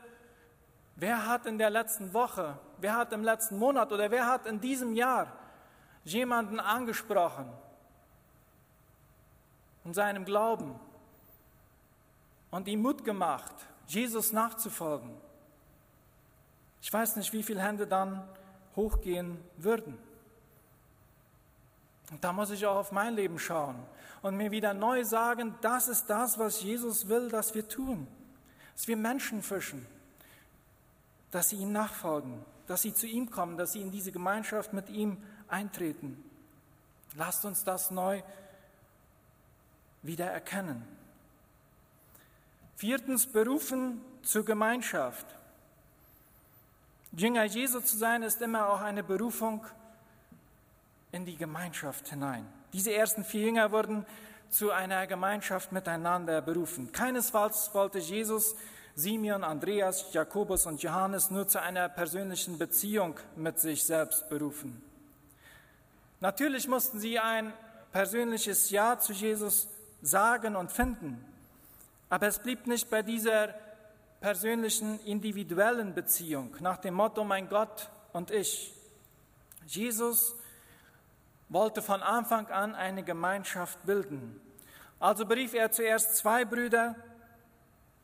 wer 0.95 1.25
hat 1.25 1.45
in 1.45 1.57
der 1.57 1.69
letzten 1.69 2.13
Woche, 2.13 2.59
wer 2.77 2.95
hat 2.95 3.13
im 3.13 3.23
letzten 3.23 3.57
Monat 3.57 3.91
oder 3.91 4.11
wer 4.11 4.27
hat 4.27 4.45
in 4.45 4.61
diesem 4.61 4.93
Jahr 4.93 5.31
jemanden 6.03 6.59
angesprochen 6.59 7.51
in 9.83 9.93
seinem 9.93 10.25
Glauben 10.25 10.79
und 12.51 12.67
ihm 12.67 12.81
Mut 12.81 13.03
gemacht, 13.03 13.53
Jesus 13.87 14.33
nachzufolgen. 14.33 15.15
Ich 16.81 16.91
weiß 16.91 17.15
nicht, 17.15 17.33
wie 17.33 17.41
viele 17.41 17.61
Hände 17.61 17.87
dann 17.87 18.27
hochgehen 18.75 19.43
würden. 19.57 19.97
Und 22.11 22.23
da 22.23 22.31
muss 22.31 22.51
ich 22.51 22.65
auch 22.65 22.75
auf 22.75 22.91
mein 22.91 23.15
Leben 23.15 23.39
schauen 23.39 23.77
und 24.27 24.35
mir 24.35 24.51
wieder 24.51 24.73
neu 24.73 25.05
sagen, 25.05 25.55
das 25.61 25.87
ist 25.87 26.07
das, 26.07 26.37
was 26.37 26.61
Jesus 26.61 27.07
will, 27.07 27.29
dass 27.29 27.55
wir 27.55 27.67
tun. 27.67 28.07
Dass 28.75 28.87
wir 28.87 28.97
Menschen 28.97 29.41
fischen, 29.41 29.85
dass 31.31 31.49
sie 31.49 31.55
ihm 31.55 31.71
nachfolgen, 31.71 32.43
dass 32.67 32.81
sie 32.81 32.93
zu 32.93 33.07
ihm 33.07 33.31
kommen, 33.31 33.57
dass 33.57 33.71
sie 33.71 33.81
in 33.81 33.89
diese 33.89 34.11
Gemeinschaft 34.11 34.73
mit 34.73 34.89
ihm 34.89 35.17
eintreten. 35.47 36.21
Lasst 37.15 37.45
uns 37.45 37.63
das 37.63 37.89
neu 37.89 38.21
wieder 40.03 40.25
erkennen. 40.25 40.85
Viertens, 42.75 43.25
berufen 43.25 44.01
zur 44.23 44.43
Gemeinschaft. 44.43 45.25
Jünger 47.13 47.45
Jesu 47.45 47.79
zu 47.79 47.97
sein, 47.97 48.23
ist 48.23 48.41
immer 48.41 48.67
auch 48.67 48.81
eine 48.81 49.03
Berufung 49.03 49.65
in 51.11 51.25
die 51.25 51.37
Gemeinschaft 51.37 52.09
hinein. 52.09 52.45
Diese 52.73 52.93
ersten 52.93 53.23
vier 53.23 53.43
Jünger 53.43 53.71
wurden 53.71 54.05
zu 54.49 54.71
einer 54.71 55.07
Gemeinschaft 55.07 55.71
miteinander 55.71 56.41
berufen. 56.41 56.91
Keinesfalls 56.91 57.73
wollte 57.73 57.99
Jesus 57.99 58.55
Simeon, 58.95 59.43
Andreas, 59.43 60.11
Jakobus 60.13 60.65
und 60.65 60.81
Johannes 60.81 61.29
nur 61.29 61.47
zu 61.47 61.61
einer 61.61 61.87
persönlichen 61.87 62.57
Beziehung 62.57 63.15
mit 63.35 63.59
sich 63.59 63.83
selbst 63.83 64.27
berufen. 64.29 64.81
Natürlich 66.19 66.67
mussten 66.67 66.99
sie 66.99 67.19
ein 67.19 67.53
persönliches 67.91 68.71
Ja 68.71 68.97
zu 68.97 69.13
Jesus 69.13 69.67
sagen 70.01 70.55
und 70.55 70.71
finden. 70.71 71.23
Aber 72.09 72.27
es 72.27 72.39
blieb 72.39 72.65
nicht 72.67 72.89
bei 72.89 73.03
dieser 73.03 73.53
persönlichen, 74.19 74.99
individuellen 75.01 75.93
Beziehung 75.93 76.55
nach 76.59 76.77
dem 76.77 76.95
Motto 76.95 77.23
mein 77.23 77.49
Gott 77.49 77.89
und 78.13 78.31
ich. 78.31 78.73
Jesus 79.67 80.35
wollte 81.49 81.81
von 81.81 82.01
Anfang 82.01 82.47
an 82.47 82.75
eine 82.75 83.03
Gemeinschaft 83.03 83.85
bilden. 83.85 84.39
Also 84.99 85.25
berief 85.25 85.53
er 85.53 85.71
zuerst 85.71 86.17
zwei 86.17 86.43
Brüder, 86.43 86.95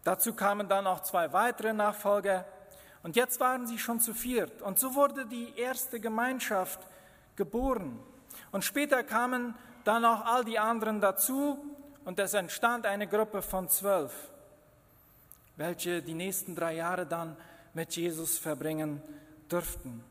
dazu 0.04 0.34
kamen 0.34 0.70
dann 0.70 0.88
auch 0.88 1.02
zwei 1.02 1.34
weitere 1.34 1.74
Nachfolger 1.74 2.46
und 3.02 3.16
jetzt 3.16 3.40
waren 3.40 3.68
sie 3.68 3.78
schon 3.78 4.00
zu 4.00 4.14
viert. 4.14 4.62
Und 4.62 4.80
so 4.80 4.96
wurde 4.96 5.26
die 5.26 5.58
erste 5.58 6.00
Gemeinschaft 6.00 6.80
geboren. 7.36 8.00
Und 8.52 8.64
später 8.64 9.04
kamen 9.04 9.56
dann 9.84 10.06
auch 10.06 10.26
all 10.26 10.46
die 10.46 10.60
anderen 10.60 11.02
dazu 11.02 11.58
und 12.06 12.20
es 12.20 12.34
entstand 12.34 12.86
eine 12.86 13.08
Gruppe 13.08 13.42
von 13.42 13.68
zwölf, 13.68 14.14
welche 15.58 16.02
die 16.02 16.14
nächsten 16.14 16.56
drei 16.56 16.76
Jahre 16.76 17.06
dann 17.06 17.36
mit 17.74 17.96
Jesus 17.96 18.38
verbringen 18.38 19.02
durften. 19.50 20.04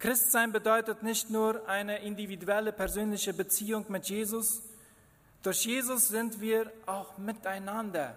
Christsein 0.00 0.50
bedeutet 0.50 1.02
nicht 1.02 1.28
nur 1.28 1.68
eine 1.68 1.98
individuelle 1.98 2.72
persönliche 2.72 3.34
Beziehung 3.34 3.84
mit 3.90 4.08
Jesus, 4.08 4.62
durch 5.42 5.66
Jesus 5.66 6.08
sind 6.08 6.40
wir 6.40 6.72
auch 6.86 7.18
miteinander 7.18 8.16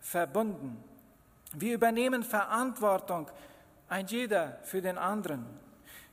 verbunden. 0.00 0.82
Wir 1.54 1.74
übernehmen 1.74 2.22
Verantwortung, 2.22 3.30
ein 3.88 4.06
jeder 4.06 4.58
für 4.64 4.82
den 4.82 4.98
anderen. 4.98 5.46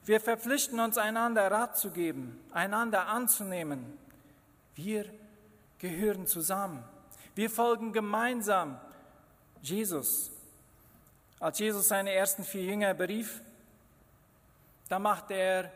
Wir 0.05 0.21
verpflichten 0.21 0.79
uns, 0.79 0.97
einander 0.97 1.51
Rat 1.51 1.77
zu 1.77 1.91
geben, 1.91 2.39
einander 2.51 3.07
anzunehmen. 3.07 3.97
Wir 4.75 5.05
gehören 5.79 6.27
zusammen. 6.27 6.81
Wir 7.35 7.49
folgen 7.49 7.91
gemeinsam 7.91 8.79
Jesus. 9.61 10.31
Als 11.41 11.59
Jesus 11.59 11.89
seine 11.89 12.13
ersten 12.13 12.45
vier 12.45 12.63
Jünger 12.63 12.93
berief, 12.93 13.41
da 14.89 14.99
machte 14.99 15.35
er 15.35 15.71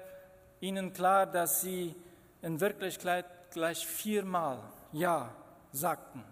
ihnen 0.60 0.92
klar, 0.92 1.26
dass 1.28 1.62
sie 1.62 1.96
in 2.42 2.60
Wirklichkeit 2.60 3.26
gleich 3.52 3.86
viermal 3.88 4.60
Ja 4.92 5.34
sagten. 5.72 6.24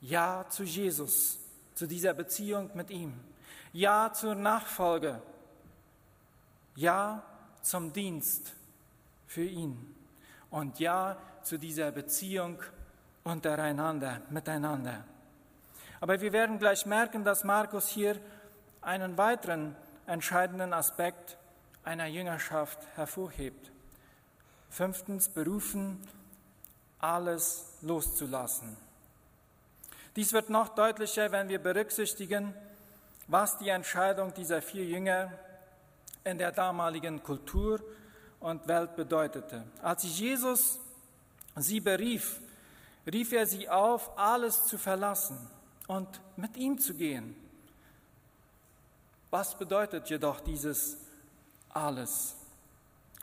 Ja 0.00 0.46
zu 0.48 0.64
Jesus, 0.64 1.38
zu 1.74 1.86
dieser 1.86 2.14
Beziehung 2.14 2.70
mit 2.74 2.90
ihm. 2.90 3.20
Ja 3.72 4.12
zur 4.12 4.34
Nachfolge. 4.34 5.22
Ja 6.74 7.22
zum 7.60 7.92
Dienst 7.92 8.54
für 9.26 9.44
ihn. 9.44 9.94
Und 10.50 10.80
Ja 10.80 11.16
zu 11.42 11.58
dieser 11.58 11.92
Beziehung 11.92 12.58
untereinander, 13.24 14.22
miteinander. 14.30 15.04
Aber 16.00 16.20
wir 16.20 16.32
werden 16.32 16.58
gleich 16.58 16.86
merken, 16.86 17.24
dass 17.24 17.44
Markus 17.44 17.88
hier 17.88 18.16
einen 18.80 19.16
weiteren 19.16 19.76
entscheidenden 20.06 20.72
Aspekt 20.72 21.38
einer 21.84 22.06
Jüngerschaft 22.06 22.78
hervorhebt. 22.94 23.70
Fünftens, 24.70 25.28
berufen, 25.28 26.00
alles 26.98 27.64
loszulassen. 27.82 28.76
Dies 30.16 30.32
wird 30.32 30.50
noch 30.50 30.68
deutlicher, 30.70 31.32
wenn 31.32 31.48
wir 31.48 31.58
berücksichtigen, 31.58 32.54
was 33.26 33.58
die 33.58 33.68
Entscheidung 33.68 34.32
dieser 34.34 34.62
vier 34.62 34.84
Jünger 34.84 35.32
in 36.24 36.38
der 36.38 36.52
damaligen 36.52 37.22
Kultur 37.22 37.80
und 38.40 38.66
Welt 38.68 38.94
bedeutete. 38.96 39.64
Als 39.82 40.04
Jesus 40.04 40.78
sie 41.56 41.80
berief, 41.80 42.40
rief 43.10 43.32
er 43.32 43.46
sie 43.46 43.68
auf, 43.68 44.16
alles 44.18 44.66
zu 44.66 44.78
verlassen 44.78 45.38
und 45.86 46.20
mit 46.36 46.56
ihm 46.56 46.78
zu 46.78 46.94
gehen. 46.94 47.36
Was 49.30 49.56
bedeutet 49.56 50.10
jedoch 50.10 50.40
dieses 50.40 50.98
alles? 51.72 52.36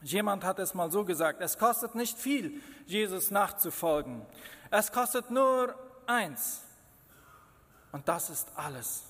Jemand 0.01 0.43
hat 0.43 0.59
es 0.59 0.73
mal 0.73 0.91
so 0.91 1.03
gesagt, 1.03 1.41
es 1.41 1.57
kostet 1.57 1.95
nicht 1.95 2.17
viel, 2.17 2.61
Jesus 2.85 3.31
nachzufolgen. 3.31 4.25
Es 4.71 4.91
kostet 4.91 5.29
nur 5.29 5.75
eins. 6.05 6.61
Und 7.91 8.07
das 8.07 8.29
ist 8.29 8.47
alles. 8.55 9.03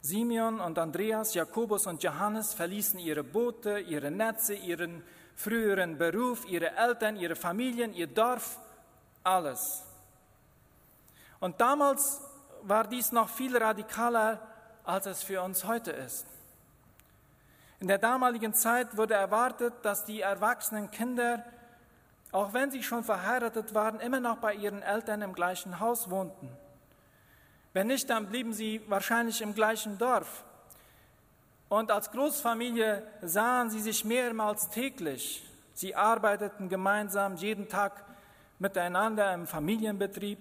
Simeon 0.00 0.60
und 0.60 0.78
Andreas, 0.78 1.34
Jakobus 1.34 1.86
und 1.86 2.02
Johannes 2.02 2.54
verließen 2.54 2.98
ihre 2.98 3.22
Boote, 3.22 3.80
ihre 3.80 4.10
Netze, 4.10 4.54
ihren 4.54 5.02
früheren 5.36 5.98
Beruf, 5.98 6.46
ihre 6.46 6.74
Eltern, 6.76 7.16
ihre 7.16 7.36
Familien, 7.36 7.92
ihr 7.92 8.06
Dorf, 8.06 8.58
alles. 9.22 9.82
Und 11.38 11.60
damals 11.60 12.20
war 12.62 12.86
dies 12.86 13.12
noch 13.12 13.28
viel 13.28 13.56
radikaler, 13.56 14.40
als 14.84 15.06
es 15.06 15.22
für 15.22 15.42
uns 15.42 15.64
heute 15.64 15.90
ist. 15.90 16.26
In 17.80 17.88
der 17.88 17.98
damaligen 17.98 18.52
Zeit 18.52 18.96
wurde 18.98 19.14
erwartet, 19.14 19.72
dass 19.82 20.04
die 20.04 20.20
erwachsenen 20.20 20.90
Kinder, 20.90 21.42
auch 22.30 22.52
wenn 22.52 22.70
sie 22.70 22.82
schon 22.82 23.04
verheiratet 23.04 23.74
waren, 23.74 24.00
immer 24.00 24.20
noch 24.20 24.36
bei 24.36 24.54
ihren 24.54 24.82
Eltern 24.82 25.22
im 25.22 25.32
gleichen 25.32 25.80
Haus 25.80 26.10
wohnten. 26.10 26.50
Wenn 27.72 27.86
nicht, 27.86 28.10
dann 28.10 28.26
blieben 28.26 28.52
sie 28.52 28.82
wahrscheinlich 28.88 29.40
im 29.40 29.54
gleichen 29.54 29.96
Dorf. 29.96 30.44
Und 31.70 31.90
als 31.90 32.10
Großfamilie 32.10 33.02
sahen 33.22 33.70
sie 33.70 33.80
sich 33.80 34.04
mehrmals 34.04 34.68
täglich. 34.68 35.42
Sie 35.72 35.94
arbeiteten 35.94 36.68
gemeinsam 36.68 37.36
jeden 37.36 37.68
Tag 37.68 38.04
miteinander 38.58 39.32
im 39.32 39.46
Familienbetrieb. 39.46 40.38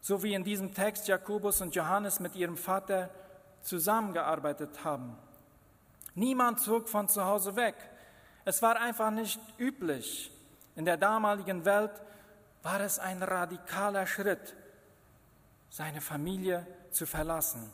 So 0.00 0.22
wie 0.24 0.34
in 0.34 0.42
diesem 0.42 0.74
Text 0.74 1.06
Jakobus 1.06 1.60
und 1.60 1.76
Johannes 1.76 2.18
mit 2.18 2.34
ihrem 2.34 2.56
Vater 2.56 3.10
zusammengearbeitet 3.62 4.82
haben. 4.82 5.16
Niemand 6.18 6.58
zog 6.58 6.88
von 6.88 7.08
zu 7.08 7.24
Hause 7.24 7.54
weg. 7.54 7.76
Es 8.44 8.60
war 8.60 8.80
einfach 8.80 9.12
nicht 9.12 9.38
üblich. 9.56 10.32
In 10.74 10.84
der 10.84 10.96
damaligen 10.96 11.64
Welt 11.64 11.92
war 12.64 12.80
es 12.80 12.98
ein 12.98 13.22
radikaler 13.22 14.04
Schritt, 14.04 14.56
seine 15.70 16.00
Familie 16.00 16.66
zu 16.90 17.06
verlassen. 17.06 17.70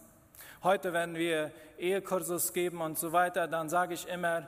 Heute, 0.62 0.92
wenn 0.92 1.14
wir 1.14 1.52
Ehekursus 1.78 2.52
geben 2.52 2.82
und 2.82 2.98
so 2.98 3.12
weiter, 3.12 3.48
dann 3.48 3.70
sage 3.70 3.94
ich 3.94 4.06
immer, 4.08 4.46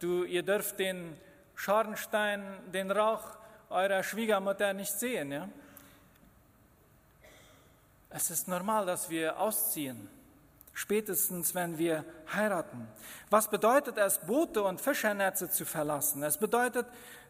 du, 0.00 0.24
ihr 0.24 0.42
dürft 0.42 0.80
den 0.80 1.16
Schornstein, 1.54 2.42
den 2.72 2.90
Rauch 2.90 3.22
eurer 3.70 4.02
Schwiegermutter 4.02 4.72
nicht 4.72 4.92
sehen. 4.92 5.30
Ja? 5.30 5.48
Es 8.10 8.28
ist 8.30 8.48
normal, 8.48 8.86
dass 8.86 9.08
wir 9.08 9.38
ausziehen 9.38 10.15
spätestens 10.76 11.54
wenn 11.54 11.78
wir 11.78 12.04
heiraten. 12.32 12.86
Was 13.30 13.48
bedeutet 13.48 13.96
es, 13.96 14.18
Boote 14.18 14.62
und 14.62 14.78
Fischernetze 14.78 15.50
zu 15.50 15.64
verlassen? 15.64 16.22
Es 16.22 16.36
bedeutet, 16.36 16.86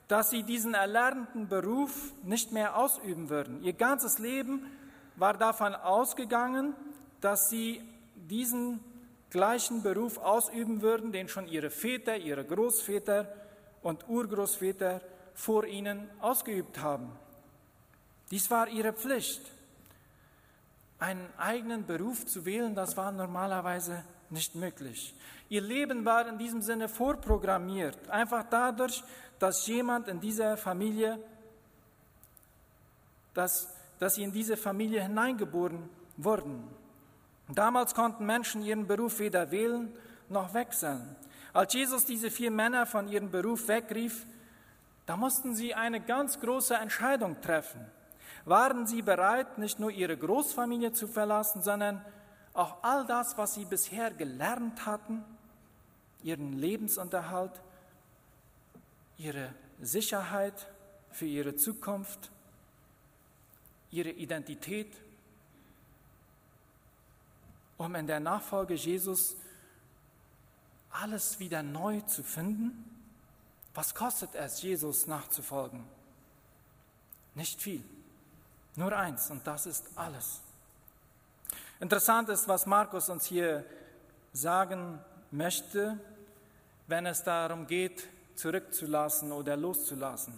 dass 0.09 0.31
sie 0.31 0.43
diesen 0.43 0.75
erlernten 0.75 1.49
Beruf 1.49 2.13
nicht 2.25 2.51
mehr 2.51 2.77
ausüben 2.77 3.31
würden. 3.31 3.63
Ihr 3.63 3.73
ganzes 3.73 4.19
Leben 4.19 4.67
war 5.15 5.35
davon 5.35 5.77
ausgegangen, 5.77 6.75
dass 7.21 7.49
sie 7.49 7.83
diesen 8.17 8.81
gleichen 9.31 9.83
Beruf 9.83 10.19
ausüben 10.19 10.83
würden, 10.83 11.13
den 11.13 11.29
schon 11.29 11.47
ihre 11.47 11.71
Väter, 11.71 12.17
ihre 12.17 12.45
Großväter 12.45 13.33
und 13.83 14.09
Urgroßväter 14.09 15.01
vor 15.35 15.67
ihnen 15.67 16.11
ausgeübt 16.21 16.81
haben. 16.81 17.13
Dies 18.33 18.51
war 18.51 18.67
ihre 18.67 18.93
Pflicht 18.93 19.43
einen 20.99 21.29
eigenen 21.37 21.85
Beruf 21.85 22.25
zu 22.27 22.45
wählen, 22.45 22.75
das 22.75 22.97
war 22.97 23.13
normalerweise 23.13 24.05
nicht 24.31 24.55
möglich. 24.55 25.15
Ihr 25.49 25.61
Leben 25.61 26.05
war 26.05 26.27
in 26.27 26.39
diesem 26.39 26.63
Sinne 26.63 26.89
vorprogrammiert, 26.89 28.11
einfach 28.11 28.45
dadurch, 28.51 29.05
dass 29.39 29.67
jemand 29.67 30.09
in 30.09 30.21
dieser 30.21 30.57
Familie, 30.57 31.19
dass, 33.35 33.69
dass 33.99 34.15
sie 34.15 34.23
in 34.23 34.33
diese 34.33 34.57
Familie 34.57 35.03
hineingeboren 35.03 35.89
wurden. 36.17 36.65
Damals 37.49 37.95
konnten 37.95 38.27
Menschen 38.27 38.63
ihren 38.63 38.87
Beruf 38.87 39.19
weder 39.19 39.51
wählen 39.51 39.93
noch 40.29 40.55
wechseln. 40.55 41.15
Als 41.53 41.75
Jesus 41.75 42.05
diese 42.05 42.31
vier 42.31 42.51
Männer 42.51 42.87
von 42.87 43.09
ihrem 43.09 43.31
Beruf 43.31 43.69
wegrief, 43.69 44.27
da 45.05 45.17
mussten 45.17 45.55
sie 45.55 45.75
eine 45.75 46.01
ganz 46.01 46.41
große 46.41 46.75
Entscheidung 46.75 47.41
treffen 47.41 47.87
waren 48.47 48.87
sie 48.87 49.03
bereit, 49.03 49.59
nicht 49.59 49.81
nur 49.81 49.91
ihre 49.91 50.17
Großfamilie 50.17 50.93
zu 50.93 51.09
verlassen, 51.09 51.63
sondern 51.63 52.03
auch 52.55 52.83
all 52.83 53.05
das, 53.05 53.37
was 53.37 53.55
sie 53.55 53.65
bisher 53.65 54.13
gelernt 54.13 54.87
hatten, 54.87 55.25
ihren 56.23 56.55
Lebensunterhalt, 56.55 57.61
ihre 59.19 59.53
Sicherheit 59.81 60.67
für 61.11 61.27
ihre 61.27 61.57
Zukunft, 61.57 62.31
ihre 63.91 64.11
Identität, 64.11 64.97
um 67.77 67.95
in 67.95 68.07
der 68.07 68.21
Nachfolge 68.21 68.75
Jesus 68.75 69.37
alles 70.91 71.41
wieder 71.41 71.63
neu 71.63 72.01
zu 72.03 72.23
finden? 72.23 72.85
Was 73.75 73.95
kostet 73.95 74.35
es, 74.35 74.63
Jesus 74.63 75.07
nachzufolgen? 75.07 75.85
Nicht 77.35 77.61
viel. 77.61 77.85
Nur 78.77 78.93
eins 78.93 79.31
und 79.31 79.47
das 79.47 79.67
ist 79.67 79.87
alles. 79.97 80.41
Interessant 81.81 82.29
ist, 82.29 82.47
was 82.47 82.67
Markus 82.67 83.09
uns 83.09 83.27
hier 83.27 83.65
sagen 84.33 84.99
möchte, 85.31 85.99
wenn 86.87 87.07
es 87.07 87.23
darum 87.25 87.67
geht, 87.67 88.07
zurückzulassen 88.35 89.33
oder 89.33 89.57
loszulassen. 89.57 90.35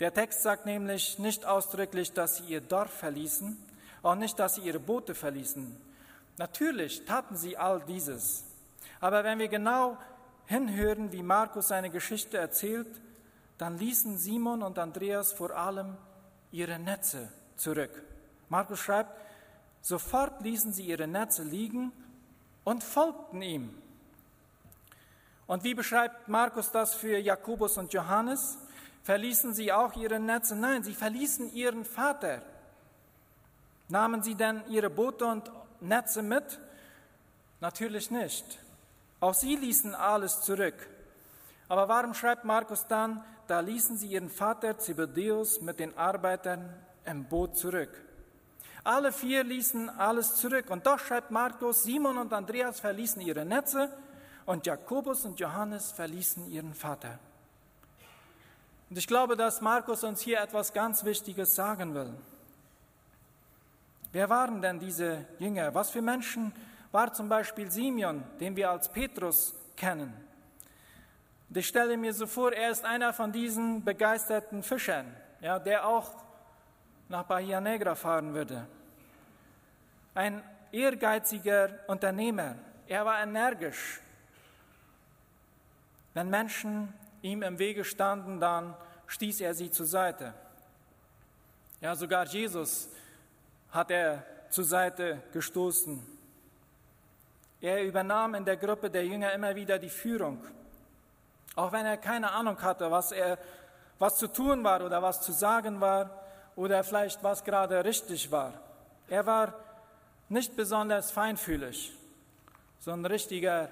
Der 0.00 0.12
Text 0.12 0.42
sagt 0.42 0.66
nämlich 0.66 1.18
nicht 1.18 1.44
ausdrücklich, 1.44 2.12
dass 2.12 2.36
sie 2.36 2.44
ihr 2.44 2.60
Dorf 2.60 2.92
verließen, 2.92 3.56
auch 4.02 4.14
nicht, 4.14 4.38
dass 4.38 4.56
sie 4.56 4.62
ihre 4.62 4.78
Boote 4.78 5.14
verließen. 5.14 5.76
Natürlich 6.36 7.04
taten 7.04 7.36
sie 7.36 7.56
all 7.56 7.80
dieses. 7.80 8.44
Aber 9.00 9.24
wenn 9.24 9.38
wir 9.38 9.48
genau 9.48 9.96
hinhören, 10.46 11.12
wie 11.12 11.22
Markus 11.22 11.68
seine 11.68 11.90
Geschichte 11.90 12.38
erzählt, 12.38 12.88
dann 13.58 13.76
ließen 13.76 14.18
Simon 14.18 14.62
und 14.62 14.78
Andreas 14.78 15.32
vor 15.32 15.50
allem 15.50 15.96
ihre 16.50 16.78
Netze 16.78 17.28
zurück. 17.56 18.02
Markus 18.48 18.80
schreibt, 18.80 19.12
sofort 19.82 20.42
ließen 20.42 20.72
sie 20.72 20.86
ihre 20.86 21.06
Netze 21.06 21.42
liegen 21.42 21.92
und 22.64 22.82
folgten 22.82 23.42
ihm. 23.42 23.82
Und 25.46 25.64
wie 25.64 25.74
beschreibt 25.74 26.28
Markus 26.28 26.70
das 26.70 26.94
für 26.94 27.18
Jakobus 27.18 27.78
und 27.78 27.92
Johannes? 27.92 28.58
Verließen 29.02 29.54
sie 29.54 29.72
auch 29.72 29.96
ihre 29.96 30.20
Netze? 30.20 30.54
Nein, 30.54 30.82
sie 30.82 30.94
verließen 30.94 31.52
ihren 31.54 31.84
Vater. 31.84 32.42
Nahmen 33.88 34.22
sie 34.22 34.34
denn 34.34 34.62
ihre 34.68 34.90
Boote 34.90 35.24
und 35.24 35.50
Netze 35.80 36.22
mit? 36.22 36.60
Natürlich 37.60 38.10
nicht. 38.10 38.58
Auch 39.20 39.34
sie 39.34 39.56
ließen 39.56 39.94
alles 39.94 40.42
zurück. 40.42 40.74
Aber 41.68 41.88
warum 41.88 42.14
schreibt 42.14 42.44
Markus 42.44 42.86
dann, 42.86 43.24
da 43.48 43.60
ließen 43.60 43.96
sie 43.96 44.08
ihren 44.08 44.28
Vater 44.28 44.78
Zebedeus 44.78 45.60
mit 45.62 45.80
den 45.80 45.96
Arbeitern 45.96 46.72
im 47.04 47.24
Boot 47.24 47.56
zurück? 47.56 47.90
Alle 48.84 49.10
vier 49.10 49.42
ließen 49.42 49.88
alles 49.88 50.36
zurück. 50.36 50.70
Und 50.70 50.86
doch 50.86 50.98
schreibt 50.98 51.30
Markus, 51.30 51.82
Simon 51.82 52.18
und 52.18 52.32
Andreas 52.32 52.78
verließen 52.78 53.20
ihre 53.22 53.44
Netze 53.44 53.90
und 54.46 54.66
Jakobus 54.66 55.24
und 55.24 55.40
Johannes 55.40 55.92
verließen 55.92 56.50
ihren 56.50 56.74
Vater. 56.74 57.18
Und 58.90 58.98
ich 58.98 59.06
glaube, 59.06 59.36
dass 59.36 59.60
Markus 59.60 60.04
uns 60.04 60.20
hier 60.20 60.40
etwas 60.40 60.72
ganz 60.72 61.04
Wichtiges 61.04 61.54
sagen 61.54 61.94
will. 61.94 62.14
Wer 64.12 64.28
waren 64.30 64.62
denn 64.62 64.78
diese 64.78 65.26
Jünger? 65.38 65.74
Was 65.74 65.90
für 65.90 66.02
Menschen 66.02 66.52
war 66.92 67.12
zum 67.12 67.28
Beispiel 67.28 67.70
Simeon, 67.70 68.24
den 68.40 68.56
wir 68.56 68.70
als 68.70 68.90
Petrus 68.90 69.54
kennen? 69.76 70.12
Und 71.48 71.56
ich 71.56 71.66
stelle 71.66 71.96
mir 71.96 72.12
so 72.12 72.26
vor, 72.26 72.52
er 72.52 72.70
ist 72.70 72.84
einer 72.84 73.12
von 73.12 73.32
diesen 73.32 73.84
begeisterten 73.84 74.62
Fischern, 74.62 75.14
ja, 75.40 75.58
der 75.58 75.86
auch 75.86 76.12
nach 77.08 77.24
Bahia 77.24 77.60
Negra 77.60 77.94
fahren 77.94 78.34
würde. 78.34 78.66
Ein 80.14 80.42
ehrgeiziger 80.72 81.70
Unternehmer. 81.86 82.56
Er 82.86 83.04
war 83.04 83.22
energisch. 83.22 84.00
Wenn 86.12 86.28
Menschen 86.28 86.92
ihm 87.22 87.42
im 87.42 87.58
Wege 87.58 87.84
standen, 87.84 88.40
dann 88.40 88.74
stieß 89.06 89.40
er 89.40 89.54
sie 89.54 89.70
zur 89.70 89.86
Seite. 89.86 90.34
Ja, 91.80 91.94
sogar 91.94 92.26
Jesus 92.26 92.88
hat 93.70 93.90
er 93.90 94.24
zur 94.50 94.64
Seite 94.64 95.22
gestoßen. 95.32 96.04
Er 97.60 97.84
übernahm 97.84 98.34
in 98.34 98.44
der 98.44 98.56
Gruppe 98.56 98.90
der 98.90 99.04
Jünger 99.04 99.32
immer 99.32 99.54
wieder 99.54 99.78
die 99.78 99.88
Führung, 99.88 100.44
auch 101.58 101.72
wenn 101.72 101.84
er 101.84 101.96
keine 101.96 102.30
Ahnung 102.30 102.62
hatte, 102.62 102.88
was, 102.88 103.10
er, 103.10 103.36
was 103.98 104.16
zu 104.16 104.28
tun 104.28 104.62
war 104.62 104.84
oder 104.84 105.02
was 105.02 105.20
zu 105.20 105.32
sagen 105.32 105.80
war 105.80 106.08
oder 106.54 106.84
vielleicht 106.84 107.20
was 107.24 107.42
gerade 107.42 107.84
richtig 107.84 108.30
war. 108.30 108.52
Er 109.08 109.26
war 109.26 109.54
nicht 110.28 110.54
besonders 110.54 111.10
feinfühlig, 111.10 111.92
so 112.78 112.92
ein 112.92 113.04
richtiger 113.04 113.70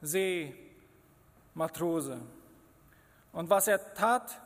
Seematrose. 0.00 2.18
Und 3.32 3.48
was 3.48 3.68
er 3.68 3.94
tat, 3.94 4.36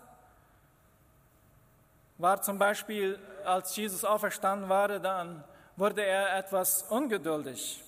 war 2.18 2.42
zum 2.42 2.58
Beispiel, 2.58 3.18
als 3.46 3.74
Jesus 3.74 4.04
auferstanden 4.04 4.68
war, 4.68 4.98
dann 4.98 5.42
wurde 5.76 6.04
er 6.04 6.36
etwas 6.36 6.82
ungeduldig. 6.82 7.82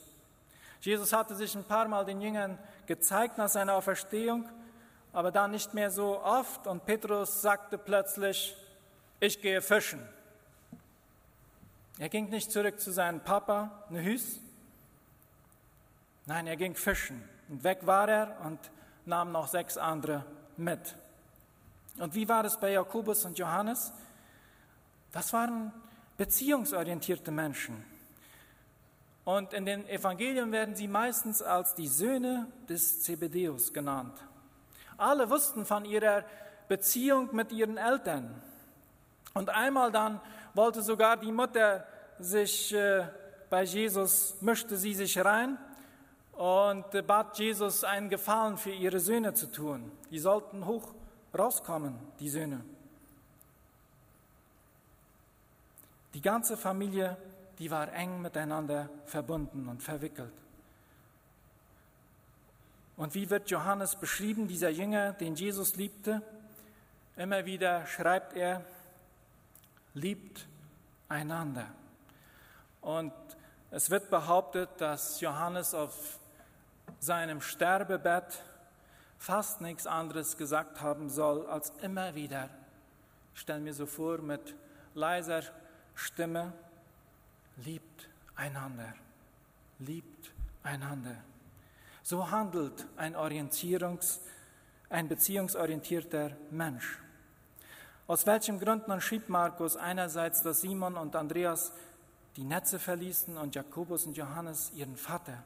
Jesus 0.80 1.12
hatte 1.12 1.34
sich 1.34 1.54
ein 1.54 1.64
paar 1.64 1.88
Mal 1.88 2.06
den 2.06 2.22
Jüngern 2.22 2.58
gezeigt 2.86 3.36
nach 3.36 3.48
seiner 3.48 3.74
Auferstehung, 3.74 4.48
aber 5.12 5.30
dann 5.30 5.50
nicht 5.50 5.74
mehr 5.74 5.90
so 5.90 6.20
oft. 6.22 6.66
Und 6.66 6.84
Petrus 6.84 7.42
sagte 7.42 7.78
plötzlich, 7.78 8.56
ich 9.20 9.40
gehe 9.40 9.62
fischen. 9.62 10.00
Er 11.98 12.08
ging 12.08 12.28
nicht 12.28 12.52
zurück 12.52 12.80
zu 12.80 12.92
seinem 12.92 13.20
Papa, 13.20 13.84
Nehus. 13.90 14.40
Nein, 16.26 16.46
er 16.46 16.56
ging 16.56 16.74
fischen. 16.74 17.22
Und 17.48 17.64
weg 17.64 17.80
war 17.82 18.08
er 18.08 18.40
und 18.44 18.58
nahm 19.04 19.32
noch 19.32 19.48
sechs 19.48 19.76
andere 19.76 20.24
mit. 20.56 20.96
Und 21.98 22.14
wie 22.14 22.28
war 22.28 22.44
es 22.44 22.56
bei 22.58 22.70
Jakobus 22.70 23.24
und 23.24 23.38
Johannes? 23.38 23.92
Das 25.10 25.32
waren 25.32 25.72
beziehungsorientierte 26.16 27.30
Menschen. 27.30 27.84
Und 29.24 29.52
in 29.52 29.66
den 29.66 29.88
Evangelien 29.88 30.52
werden 30.52 30.74
sie 30.74 30.88
meistens 30.88 31.42
als 31.42 31.74
die 31.74 31.88
Söhne 31.88 32.46
des 32.68 33.02
Zebedeus 33.02 33.72
genannt. 33.72 34.16
Alle 34.98 35.30
wussten 35.30 35.64
von 35.64 35.84
ihrer 35.84 36.24
Beziehung 36.68 37.34
mit 37.34 37.52
ihren 37.52 37.78
Eltern. 37.78 38.42
Und 39.32 39.48
einmal 39.48 39.90
dann 39.90 40.20
wollte 40.54 40.82
sogar 40.82 41.16
die 41.16 41.32
Mutter 41.32 41.86
sich 42.18 42.74
äh, 42.74 43.06
bei 43.48 43.62
Jesus, 43.62 44.36
mischte 44.40 44.76
sie 44.76 44.94
sich 44.94 45.18
rein 45.24 45.56
und 46.32 47.06
bat 47.06 47.38
Jesus 47.38 47.84
einen 47.84 48.08
Gefallen 48.08 48.58
für 48.58 48.70
ihre 48.70 49.00
Söhne 49.00 49.34
zu 49.34 49.50
tun. 49.50 49.90
Die 50.10 50.18
sollten 50.18 50.66
hoch 50.66 50.94
rauskommen, 51.36 51.98
die 52.20 52.28
Söhne. 52.28 52.64
Die 56.14 56.20
ganze 56.20 56.56
Familie, 56.56 57.16
die 57.58 57.70
war 57.70 57.92
eng 57.92 58.20
miteinander 58.22 58.88
verbunden 59.04 59.68
und 59.68 59.82
verwickelt. 59.82 60.32
Und 62.98 63.14
wie 63.14 63.30
wird 63.30 63.48
Johannes 63.48 63.94
beschrieben, 63.94 64.48
dieser 64.48 64.70
Jünger, 64.70 65.12
den 65.12 65.36
Jesus 65.36 65.76
liebte? 65.76 66.20
Immer 67.16 67.46
wieder 67.46 67.86
schreibt 67.86 68.34
er, 68.34 68.64
liebt 69.94 70.48
einander. 71.08 71.68
Und 72.80 73.12
es 73.70 73.88
wird 73.90 74.10
behauptet, 74.10 74.68
dass 74.78 75.20
Johannes 75.20 75.74
auf 75.74 76.18
seinem 76.98 77.40
Sterbebett 77.40 78.42
fast 79.16 79.60
nichts 79.60 79.86
anderes 79.86 80.36
gesagt 80.36 80.80
haben 80.80 81.08
soll, 81.08 81.46
als 81.46 81.72
immer 81.82 82.16
wieder, 82.16 82.50
ich 83.32 83.42
stelle 83.42 83.60
mir 83.60 83.74
so 83.74 83.86
vor, 83.86 84.18
mit 84.18 84.56
leiser 84.94 85.42
Stimme, 85.94 86.52
liebt 87.58 88.08
einander, 88.34 88.92
liebt 89.78 90.32
einander. 90.64 91.14
So 92.08 92.30
handelt 92.30 92.86
ein 92.96 93.14
Orientierungs-, 93.14 94.20
ein 94.88 95.08
beziehungsorientierter 95.08 96.30
Mensch. 96.50 96.98
Aus 98.06 98.26
welchem 98.26 98.58
Grund 98.58 98.88
nun 98.88 99.02
schrieb 99.02 99.28
Markus 99.28 99.76
einerseits, 99.76 100.40
dass 100.40 100.62
Simon 100.62 100.96
und 100.96 101.14
Andreas 101.14 101.70
die 102.36 102.44
Netze 102.44 102.78
verließen 102.78 103.36
und 103.36 103.54
Jakobus 103.54 104.06
und 104.06 104.16
Johannes 104.16 104.72
ihren 104.74 104.96
Vater? 104.96 105.44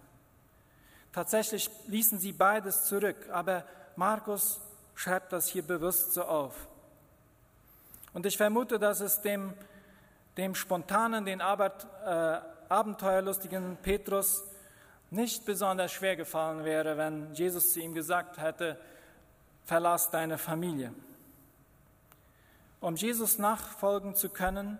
Tatsächlich 1.11 1.68
ließen 1.88 2.20
sie 2.20 2.33
beides 2.33 2.85
zurück, 2.85 3.16
aber 3.33 3.64
Markus 3.96 4.61
schreibt 4.94 5.33
das 5.33 5.48
hier 5.48 5.66
bewusst 5.66 6.12
so 6.14 6.22
auf. 6.22 6.68
Und 8.12 8.25
ich 8.25 8.37
vermute, 8.37 8.79
dass 8.79 9.01
es 9.01 9.20
dem 9.20 9.53
dem 10.37 10.55
spontanen, 10.55 11.25
den 11.25 11.40
äh, 11.40 12.40
abenteuerlustigen 12.68 13.79
Petrus 13.83 14.44
nicht 15.12 15.44
besonders 15.44 15.92
schwer 15.92 16.16
gefallen 16.16 16.64
wäre, 16.64 16.96
wenn 16.96 17.35
Jesus 17.35 17.72
zu 17.72 17.81
ihm 17.81 17.94
gesagt 17.94 18.38
hätte, 18.38 18.79
verlass 19.64 20.11
deine 20.11 20.38
Familie. 20.38 20.92
Um 22.81 22.96
Jesus 22.96 23.38
nachfolgen 23.38 24.14
zu 24.16 24.29
können, 24.31 24.79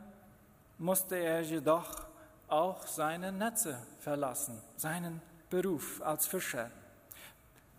musste 0.79 1.16
er 1.16 1.42
jedoch 1.42 2.07
auch 2.49 2.87
seine 2.87 3.31
Netze 3.31 3.79
verlassen, 4.01 4.61
seinen 4.77 5.23
Beruf 5.51 6.03
als 6.03 6.27
Fischer. 6.27 6.71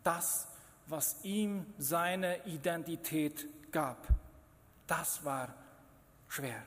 Das, 0.04 0.48
was 0.88 1.18
ihm 1.24 1.66
seine 1.78 2.46
Identität 2.46 3.48
gab, 3.72 4.08
das 4.88 5.26
war 5.26 5.50
schwer. 6.30 6.64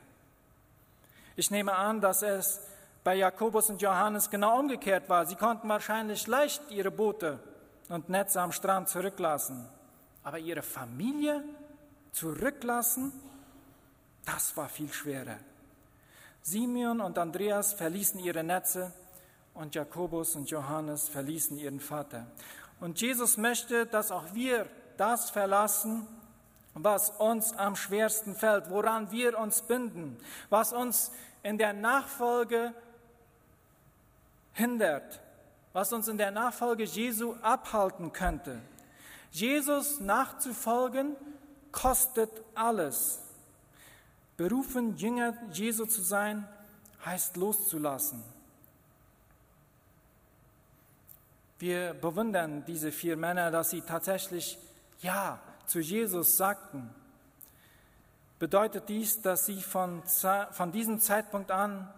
Ich 1.36 1.50
nehme 1.50 1.74
an, 1.74 2.00
dass 2.00 2.22
es 2.22 2.60
bei 3.06 3.14
Jakobus 3.14 3.70
und 3.70 3.80
Johannes 3.80 4.28
genau 4.28 4.58
umgekehrt 4.58 5.08
war. 5.08 5.24
Sie 5.26 5.36
konnten 5.36 5.68
wahrscheinlich 5.68 6.26
leicht 6.26 6.60
ihre 6.70 6.90
Boote 6.90 7.38
und 7.88 8.08
Netze 8.08 8.40
am 8.40 8.50
Strand 8.50 8.88
zurücklassen. 8.88 9.64
Aber 10.24 10.40
ihre 10.40 10.62
Familie 10.62 11.44
zurücklassen, 12.10 13.12
das 14.24 14.56
war 14.56 14.68
viel 14.68 14.92
schwerer. 14.92 15.36
Simeon 16.42 17.00
und 17.00 17.16
Andreas 17.16 17.74
verließen 17.74 18.18
ihre 18.18 18.42
Netze 18.42 18.92
und 19.54 19.76
Jakobus 19.76 20.34
und 20.34 20.50
Johannes 20.50 21.08
verließen 21.08 21.56
ihren 21.58 21.78
Vater. 21.78 22.26
Und 22.80 23.00
Jesus 23.00 23.36
möchte, 23.36 23.86
dass 23.86 24.10
auch 24.10 24.34
wir 24.34 24.66
das 24.96 25.30
verlassen, 25.30 26.08
was 26.74 27.10
uns 27.10 27.52
am 27.52 27.76
schwersten 27.76 28.34
fällt, 28.34 28.68
woran 28.68 29.12
wir 29.12 29.38
uns 29.38 29.62
binden, 29.62 30.18
was 30.50 30.72
uns 30.72 31.12
in 31.44 31.56
der 31.56 31.72
Nachfolge 31.72 32.74
hindert, 34.56 35.20
was 35.74 35.92
uns 35.92 36.08
in 36.08 36.16
der 36.16 36.30
Nachfolge 36.30 36.84
Jesu 36.84 37.36
abhalten 37.42 38.12
könnte. 38.12 38.58
Jesus 39.30 40.00
nachzufolgen 40.00 41.14
kostet 41.72 42.30
alles. 42.54 43.20
Berufen, 44.38 44.96
Jünger 44.96 45.34
Jesu 45.52 45.84
zu 45.84 46.00
sein, 46.00 46.48
heißt 47.04 47.36
loszulassen. 47.36 48.22
Wir 51.58 51.92
bewundern 51.94 52.64
diese 52.66 52.92
vier 52.92 53.16
Männer, 53.16 53.50
dass 53.50 53.70
sie 53.70 53.82
tatsächlich 53.82 54.58
Ja 55.00 55.38
zu 55.66 55.80
Jesus 55.80 56.38
sagten. 56.38 56.88
Bedeutet 58.38 58.88
dies, 58.88 59.20
dass 59.20 59.44
sie 59.46 59.60
von, 59.60 60.02
von 60.52 60.72
diesem 60.72 61.00
Zeitpunkt 61.00 61.50
an 61.50 61.92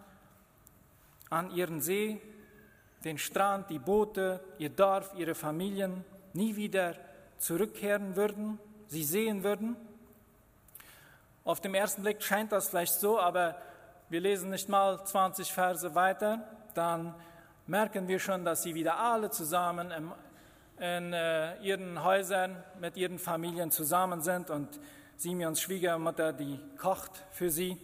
an 1.30 1.50
ihren 1.50 1.80
See, 1.80 2.20
den 3.08 3.16
Strand, 3.16 3.70
die 3.70 3.78
Boote, 3.78 4.38
ihr 4.58 4.68
Dorf, 4.68 5.12
ihre 5.16 5.34
Familien 5.34 6.04
nie 6.34 6.56
wieder 6.56 6.94
zurückkehren 7.38 8.16
würden, 8.16 8.58
sie 8.86 9.02
sehen 9.02 9.42
würden? 9.44 9.76
Auf 11.42 11.60
den 11.60 11.74
ersten 11.74 12.02
Blick 12.02 12.22
scheint 12.22 12.52
das 12.52 12.68
vielleicht 12.68 12.92
so, 12.92 13.18
aber 13.18 13.56
wir 14.10 14.20
lesen 14.20 14.50
nicht 14.50 14.68
mal 14.68 15.02
20 15.02 15.50
Verse 15.50 15.94
weiter, 15.94 16.46
dann 16.74 17.14
merken 17.66 18.08
wir 18.08 18.18
schon, 18.18 18.44
dass 18.44 18.62
sie 18.62 18.74
wieder 18.74 18.98
alle 18.98 19.30
zusammen 19.30 19.90
im, 19.90 20.12
in 20.78 21.14
äh, 21.14 21.58
ihren 21.62 22.04
Häusern 22.04 22.62
mit 22.78 22.98
ihren 22.98 23.18
Familien 23.18 23.70
zusammen 23.70 24.20
sind 24.20 24.50
und 24.50 24.78
Simeons 25.16 25.62
Schwiegermutter, 25.62 26.34
die 26.34 26.60
kocht 26.76 27.12
für 27.30 27.48
sie. 27.48 27.78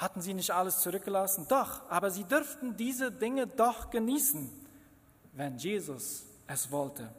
Hatten 0.00 0.22
sie 0.22 0.32
nicht 0.32 0.50
alles 0.50 0.80
zurückgelassen? 0.80 1.46
Doch, 1.46 1.82
aber 1.90 2.10
sie 2.10 2.24
dürften 2.24 2.74
diese 2.74 3.12
Dinge 3.12 3.46
doch 3.46 3.90
genießen, 3.90 4.50
wenn 5.34 5.58
Jesus 5.58 6.24
es 6.46 6.70
wollte. 6.70 7.10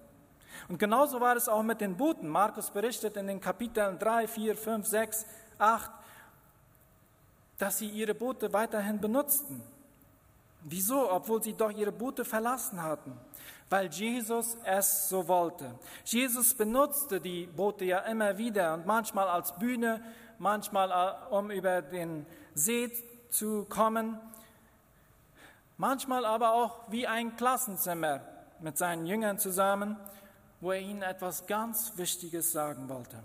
Und 0.67 0.79
genauso 0.79 1.21
war 1.21 1.35
es 1.35 1.47
auch 1.47 1.61
mit 1.61 1.79
den 1.79 1.95
Booten. 1.95 2.27
Markus 2.27 2.71
berichtet 2.71 3.17
in 3.17 3.27
den 3.27 3.39
Kapiteln 3.39 3.99
3, 3.99 4.27
4, 4.27 4.57
5, 4.57 4.87
6, 4.87 5.25
8, 5.59 5.91
dass 7.59 7.77
sie 7.77 7.87
ihre 7.87 8.15
Boote 8.15 8.51
weiterhin 8.51 8.99
benutzten. 8.99 9.61
Wieso? 10.63 11.11
Obwohl 11.11 11.43
sie 11.43 11.53
doch 11.53 11.69
ihre 11.69 11.91
Boote 11.91 12.25
verlassen 12.25 12.81
hatten. 12.81 13.15
Weil 13.69 13.89
Jesus 13.89 14.57
es 14.65 15.07
so 15.07 15.27
wollte. 15.27 15.75
Jesus 16.03 16.55
benutzte 16.55 17.21
die 17.21 17.45
Boote 17.45 17.85
ja 17.85 17.99
immer 17.99 18.39
wieder 18.39 18.73
und 18.73 18.87
manchmal 18.87 19.27
als 19.27 19.55
Bühne, 19.55 20.03
manchmal 20.39 20.89
äh, 20.89 21.33
um 21.35 21.51
über 21.51 21.83
den 21.83 22.25
See 22.53 22.91
zu 23.29 23.65
kommen, 23.65 24.19
manchmal 25.77 26.25
aber 26.25 26.53
auch 26.53 26.91
wie 26.91 27.07
ein 27.07 27.35
Klassenzimmer 27.35 28.21
mit 28.59 28.77
seinen 28.77 29.05
Jüngern 29.05 29.39
zusammen 29.39 29.97
wo 30.61 30.71
er 30.71 30.79
ihnen 30.79 31.01
etwas 31.01 31.47
ganz 31.47 31.93
Wichtiges 31.97 32.51
sagen 32.51 32.87
wollte. 32.87 33.17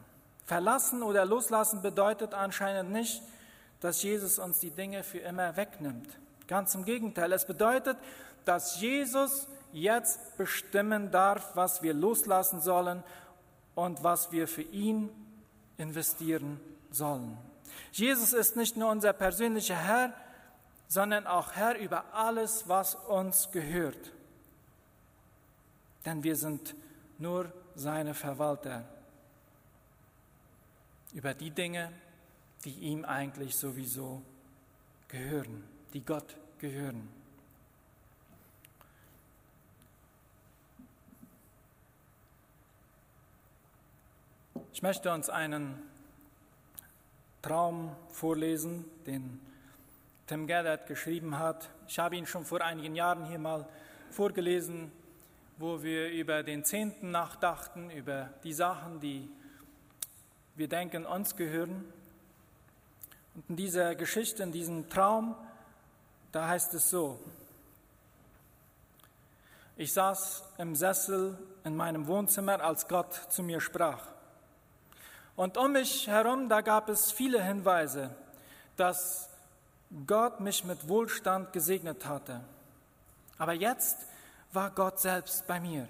Verlassen 0.46 1.02
oder 1.02 1.24
loslassen 1.24 1.82
bedeutet 1.82 2.34
anscheinend 2.34 2.90
nicht, 2.90 3.22
dass 3.80 4.02
Jesus 4.02 4.38
uns 4.38 4.58
die 4.58 4.70
Dinge 4.70 5.04
für 5.04 5.18
immer 5.18 5.56
wegnimmt. 5.56 6.08
Ganz 6.48 6.74
im 6.74 6.84
Gegenteil, 6.84 7.32
es 7.32 7.44
bedeutet, 7.44 7.98
dass 8.44 8.80
Jesus 8.80 9.48
jetzt 9.72 10.36
bestimmen 10.38 11.10
darf, 11.10 11.54
was 11.54 11.82
wir 11.82 11.92
loslassen 11.92 12.60
sollen 12.60 13.02
und 13.74 14.02
was 14.02 14.32
wir 14.32 14.48
für 14.48 14.62
ihn 14.62 15.10
investieren 15.76 16.58
sollen. 16.90 17.36
Jesus 17.92 18.32
ist 18.32 18.56
nicht 18.56 18.76
nur 18.76 18.90
unser 18.90 19.12
persönlicher 19.12 19.76
Herr, 19.76 20.14
sondern 20.88 21.26
auch 21.26 21.52
Herr 21.52 21.78
über 21.78 22.14
alles, 22.14 22.68
was 22.68 22.94
uns 22.94 23.50
gehört. 23.50 24.12
Denn 26.04 26.22
wir 26.22 26.36
sind 26.36 26.74
nur 27.18 27.52
seine 27.74 28.14
Verwalter 28.14 28.84
über 31.12 31.34
die 31.34 31.50
Dinge, 31.50 31.92
die 32.64 32.78
ihm 32.78 33.04
eigentlich 33.04 33.56
sowieso 33.56 34.22
gehören, 35.08 35.64
die 35.92 36.04
Gott 36.04 36.36
gehören. 36.58 37.08
Ich 44.72 44.82
möchte 44.82 45.10
uns 45.10 45.30
einen 45.30 45.82
Traum 47.46 47.94
vorlesen, 48.10 48.84
den 49.06 49.40
Tim 50.26 50.46
Gerdert 50.46 50.86
geschrieben 50.86 51.38
hat. 51.38 51.70
Ich 51.88 51.98
habe 51.98 52.16
ihn 52.16 52.26
schon 52.26 52.44
vor 52.44 52.60
einigen 52.60 52.94
Jahren 52.94 53.26
hier 53.26 53.38
mal 53.38 53.68
vorgelesen 54.10 54.90
wo 55.58 55.82
wir 55.82 56.10
über 56.10 56.42
den 56.42 56.64
Zehnten 56.64 57.10
nachdachten, 57.10 57.90
über 57.90 58.30
die 58.44 58.52
Sachen, 58.52 59.00
die 59.00 59.28
wir 60.54 60.68
denken 60.68 61.06
uns 61.06 61.36
gehören. 61.36 61.84
Und 63.34 63.50
in 63.50 63.56
dieser 63.56 63.94
Geschichte, 63.94 64.42
in 64.42 64.52
diesem 64.52 64.88
Traum, 64.90 65.34
da 66.32 66.48
heißt 66.48 66.74
es 66.74 66.90
so, 66.90 67.18
ich 69.78 69.92
saß 69.92 70.42
im 70.58 70.74
Sessel 70.74 71.38
in 71.64 71.76
meinem 71.76 72.06
Wohnzimmer, 72.06 72.62
als 72.62 72.88
Gott 72.88 73.12
zu 73.30 73.42
mir 73.42 73.60
sprach. 73.60 74.15
Und 75.36 75.58
um 75.58 75.72
mich 75.72 76.06
herum, 76.08 76.48
da 76.48 76.62
gab 76.62 76.88
es 76.88 77.12
viele 77.12 77.42
Hinweise, 77.42 78.10
dass 78.76 79.28
Gott 80.06 80.40
mich 80.40 80.64
mit 80.64 80.88
Wohlstand 80.88 81.52
gesegnet 81.52 82.06
hatte. 82.06 82.40
Aber 83.38 83.52
jetzt 83.52 83.98
war 84.52 84.70
Gott 84.70 84.98
selbst 84.98 85.46
bei 85.46 85.60
mir. 85.60 85.86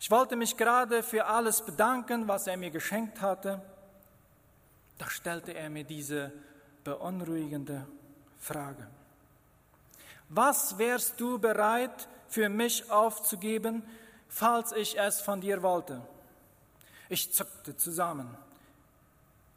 Ich 0.00 0.10
wollte 0.10 0.34
mich 0.34 0.56
gerade 0.56 1.02
für 1.02 1.26
alles 1.26 1.60
bedanken, 1.60 2.26
was 2.26 2.46
er 2.46 2.56
mir 2.56 2.70
geschenkt 2.70 3.20
hatte. 3.20 3.62
Da 4.98 5.08
stellte 5.08 5.52
er 5.52 5.70
mir 5.70 5.84
diese 5.84 6.32
beunruhigende 6.82 7.86
Frage. 8.40 8.88
Was 10.28 10.78
wärst 10.78 11.20
du 11.20 11.38
bereit 11.38 12.08
für 12.26 12.48
mich 12.48 12.90
aufzugeben, 12.90 13.84
falls 14.28 14.72
ich 14.72 14.98
es 14.98 15.20
von 15.20 15.40
dir 15.40 15.62
wollte? 15.62 16.00
Ich 17.12 17.30
zuckte 17.30 17.76
zusammen. 17.76 18.34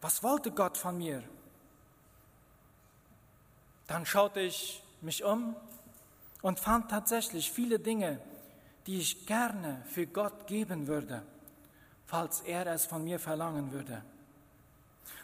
Was 0.02 0.24
wollte 0.24 0.52
Gott 0.52 0.78
von 0.78 0.98
mir? 0.98 1.24
Dann 3.88 4.06
schaute 4.06 4.42
ich 4.42 4.84
mich 5.00 5.24
um 5.24 5.56
und 6.42 6.60
fand 6.60 6.92
tatsächlich 6.92 7.50
viele 7.50 7.80
Dinge, 7.80 8.20
die 8.88 9.00
ich 9.00 9.26
gerne 9.26 9.82
für 9.86 10.06
Gott 10.06 10.48
geben 10.48 10.88
würde, 10.88 11.24
falls 12.08 12.42
er 12.42 12.68
es 12.68 12.86
von 12.86 13.06
mir 13.06 13.20
verlangen 13.22 13.72
würde. 13.72 14.02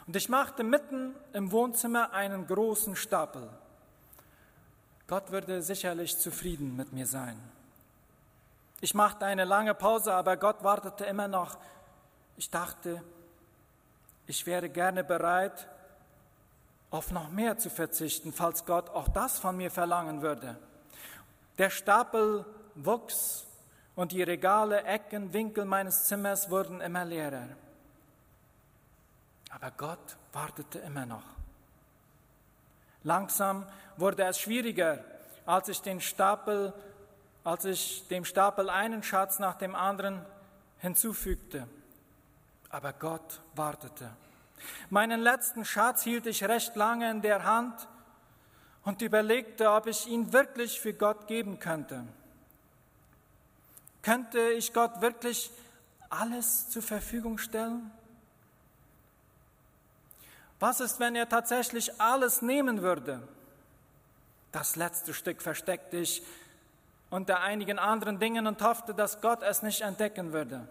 Und 0.08 0.16
ich 0.16 0.30
machte 0.30 0.64
mitten 0.64 1.14
im 1.34 1.52
Wohnzimmer 1.52 2.14
einen 2.14 2.48
großen 2.48 2.96
Stapel. 2.96 3.50
Gott 5.08 5.32
würde 5.32 5.62
sicherlich 5.62 6.18
zufrieden 6.18 6.78
mit 6.78 6.94
mir 6.94 7.08
sein. 7.08 7.38
Ich 8.80 8.94
machte 8.94 9.26
eine 9.26 9.44
lange 9.44 9.74
Pause, 9.74 10.14
aber 10.14 10.38
Gott 10.38 10.64
wartete 10.64 11.04
immer 11.04 11.28
noch. 11.28 11.58
Ich 12.42 12.50
dachte, 12.50 13.04
ich 14.26 14.48
wäre 14.48 14.68
gerne 14.68 15.04
bereit, 15.04 15.68
auf 16.90 17.12
noch 17.12 17.30
mehr 17.30 17.60
zu 17.60 17.70
verzichten, 17.70 18.34
falls 18.34 18.66
Gott 18.66 18.90
auch 18.90 19.10
das 19.10 19.38
von 19.38 19.56
mir 19.56 19.70
verlangen 19.70 20.24
würde. 20.24 20.58
Der 21.60 21.70
Stapel 21.70 22.44
wuchs 22.74 23.46
und 23.96 24.12
die 24.12 24.24
Regale, 24.24 24.86
Ecken, 24.86 25.34
Winkel 25.34 25.66
meines 25.66 26.06
Zimmers 26.06 26.50
wurden 26.50 26.82
immer 26.82 27.06
leerer. 27.06 27.48
Aber 29.52 29.70
Gott 29.70 30.18
wartete 30.34 30.80
immer 30.80 31.06
noch. 31.06 31.36
Langsam 33.04 33.68
wurde 33.98 34.24
es 34.24 34.40
schwieriger, 34.40 35.04
als 35.46 35.70
ich 35.70 35.84
den 35.84 36.02
Stapel, 36.02 36.74
als 37.44 37.66
ich 37.66 38.08
dem 38.08 38.26
Stapel 38.26 38.68
einen 38.72 39.04
Schatz 39.04 39.38
nach 39.38 39.60
dem 39.60 39.76
anderen 39.76 40.26
hinzufügte. 40.80 41.68
Aber 42.72 42.94
Gott 42.94 43.42
wartete. 43.56 44.10
Meinen 44.90 45.22
letzten 45.22 45.66
Schatz 45.66 46.04
hielt 46.04 46.26
ich 46.26 46.44
recht 46.44 46.76
lange 46.76 47.10
in 47.10 47.22
der 47.22 47.44
Hand 47.44 47.88
und 48.84 49.02
überlegte, 49.02 49.72
ob 49.72 49.88
ich 49.88 50.08
ihn 50.08 50.34
wirklich 50.34 50.80
für 50.80 50.94
Gott 50.94 51.28
geben 51.28 51.60
könnte. 51.60 52.04
Könnte 54.02 54.40
ich 54.52 54.74
Gott 54.74 55.02
wirklich 55.02 55.52
alles 56.10 56.70
zur 56.70 56.82
Verfügung 56.82 57.38
stellen? 57.38 57.92
Was 60.60 60.80
ist, 60.80 61.00
wenn 61.00 61.16
er 61.16 61.28
tatsächlich 61.28 62.00
alles 62.00 62.42
nehmen 62.42 62.82
würde? 62.82 63.22
Das 64.52 64.76
letzte 64.76 65.14
Stück 65.14 65.42
versteckte 65.42 65.98
ich 65.98 66.24
unter 67.10 67.42
einigen 67.42 67.80
anderen 67.80 68.20
Dingen 68.20 68.48
und 68.48 68.62
hoffte, 68.62 68.94
dass 68.94 69.22
Gott 69.22 69.42
es 69.44 69.64
nicht 69.64 69.82
entdecken 69.82 70.34
würde. 70.34 70.68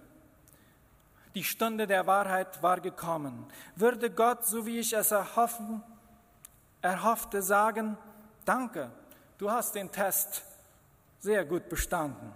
Die 1.34 1.44
Stunde 1.44 1.86
der 1.86 2.06
Wahrheit 2.06 2.62
war 2.62 2.80
gekommen. 2.80 3.46
Würde 3.76 4.10
Gott, 4.10 4.44
so 4.44 4.66
wie 4.66 4.80
ich 4.80 4.92
es 4.92 5.12
erhoffen, 5.12 5.82
erhoffte, 6.82 7.42
sagen, 7.42 7.96
danke, 8.44 8.90
du 9.38 9.50
hast 9.50 9.74
den 9.74 9.92
Test 9.92 10.42
sehr 11.20 11.44
gut 11.44 11.68
bestanden. 11.68 12.32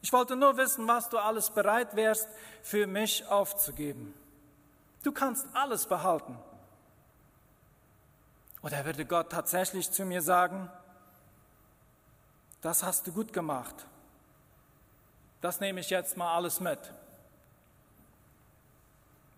Ich 0.00 0.12
wollte 0.12 0.34
nur 0.34 0.56
wissen, 0.56 0.88
was 0.88 1.08
du 1.08 1.18
alles 1.18 1.50
bereit 1.50 1.94
wärst, 1.94 2.28
für 2.62 2.86
mich 2.86 3.26
aufzugeben. 3.28 4.14
Du 5.02 5.12
kannst 5.12 5.46
alles 5.54 5.86
behalten. 5.86 6.38
Oder 8.62 8.84
würde 8.84 9.04
Gott 9.04 9.30
tatsächlich 9.30 9.90
zu 9.90 10.04
mir 10.04 10.22
sagen, 10.22 10.70
das 12.60 12.84
hast 12.84 13.06
du 13.06 13.12
gut 13.12 13.32
gemacht. 13.32 13.74
Das 15.40 15.60
nehme 15.60 15.80
ich 15.80 15.90
jetzt 15.90 16.16
mal 16.16 16.34
alles 16.34 16.60
mit. 16.60 16.78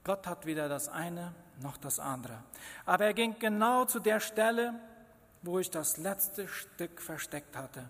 Gott 0.04 0.26
hat 0.26 0.44
weder 0.44 0.68
das 0.68 0.88
eine 0.88 1.34
noch 1.60 1.78
das 1.78 1.98
andere. 1.98 2.42
Aber 2.84 3.06
er 3.06 3.14
ging 3.14 3.38
genau 3.38 3.86
zu 3.86 4.00
der 4.00 4.20
Stelle, 4.20 4.74
wo 5.42 5.58
ich 5.58 5.70
das 5.70 5.96
letzte 5.96 6.46
Stück 6.46 7.00
versteckt 7.00 7.56
hatte. 7.56 7.88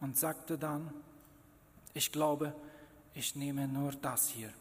Und 0.00 0.18
sagte 0.18 0.58
dann, 0.58 0.92
ich 1.94 2.12
glaube, 2.12 2.54
ich 3.14 3.36
nehme 3.36 3.68
nur 3.68 3.92
das 3.92 4.28
hier. 4.28 4.52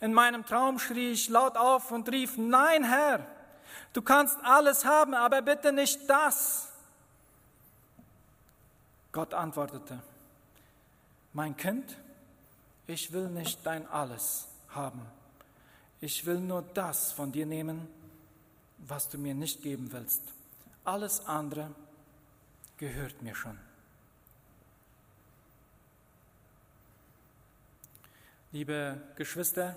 In 0.00 0.14
meinem 0.14 0.44
Traum 0.44 0.78
schrie 0.78 1.12
ich 1.12 1.28
laut 1.28 1.56
auf 1.56 1.90
und 1.90 2.08
rief, 2.10 2.36
nein 2.36 2.84
Herr, 2.84 3.26
du 3.92 4.02
kannst 4.02 4.38
alles 4.44 4.84
haben, 4.84 5.14
aber 5.14 5.42
bitte 5.42 5.72
nicht 5.72 6.08
das. 6.08 6.68
Gott 9.12 9.32
antwortete, 9.34 10.00
mein 11.32 11.56
Kind, 11.56 11.96
ich 12.86 13.12
will 13.12 13.28
nicht 13.28 13.64
dein 13.64 13.86
alles 13.86 14.48
haben. 14.68 15.06
Ich 16.00 16.26
will 16.26 16.40
nur 16.40 16.62
das 16.62 17.12
von 17.12 17.32
dir 17.32 17.46
nehmen, 17.46 17.88
was 18.78 19.08
du 19.08 19.18
mir 19.18 19.34
nicht 19.34 19.62
geben 19.62 19.90
willst. 19.92 20.22
Alles 20.84 21.24
andere 21.26 21.70
gehört 22.76 23.22
mir 23.22 23.34
schon. 23.34 23.58
Liebe 28.52 29.00
Geschwister, 29.16 29.76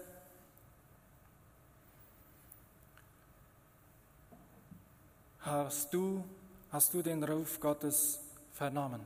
hast 5.39 5.93
du, 5.93 6.24
hast 6.72 6.93
du 6.93 7.02
den 7.02 7.24
Ruf 7.24 7.60
Gottes 7.60 8.20
vernommen? 8.54 9.04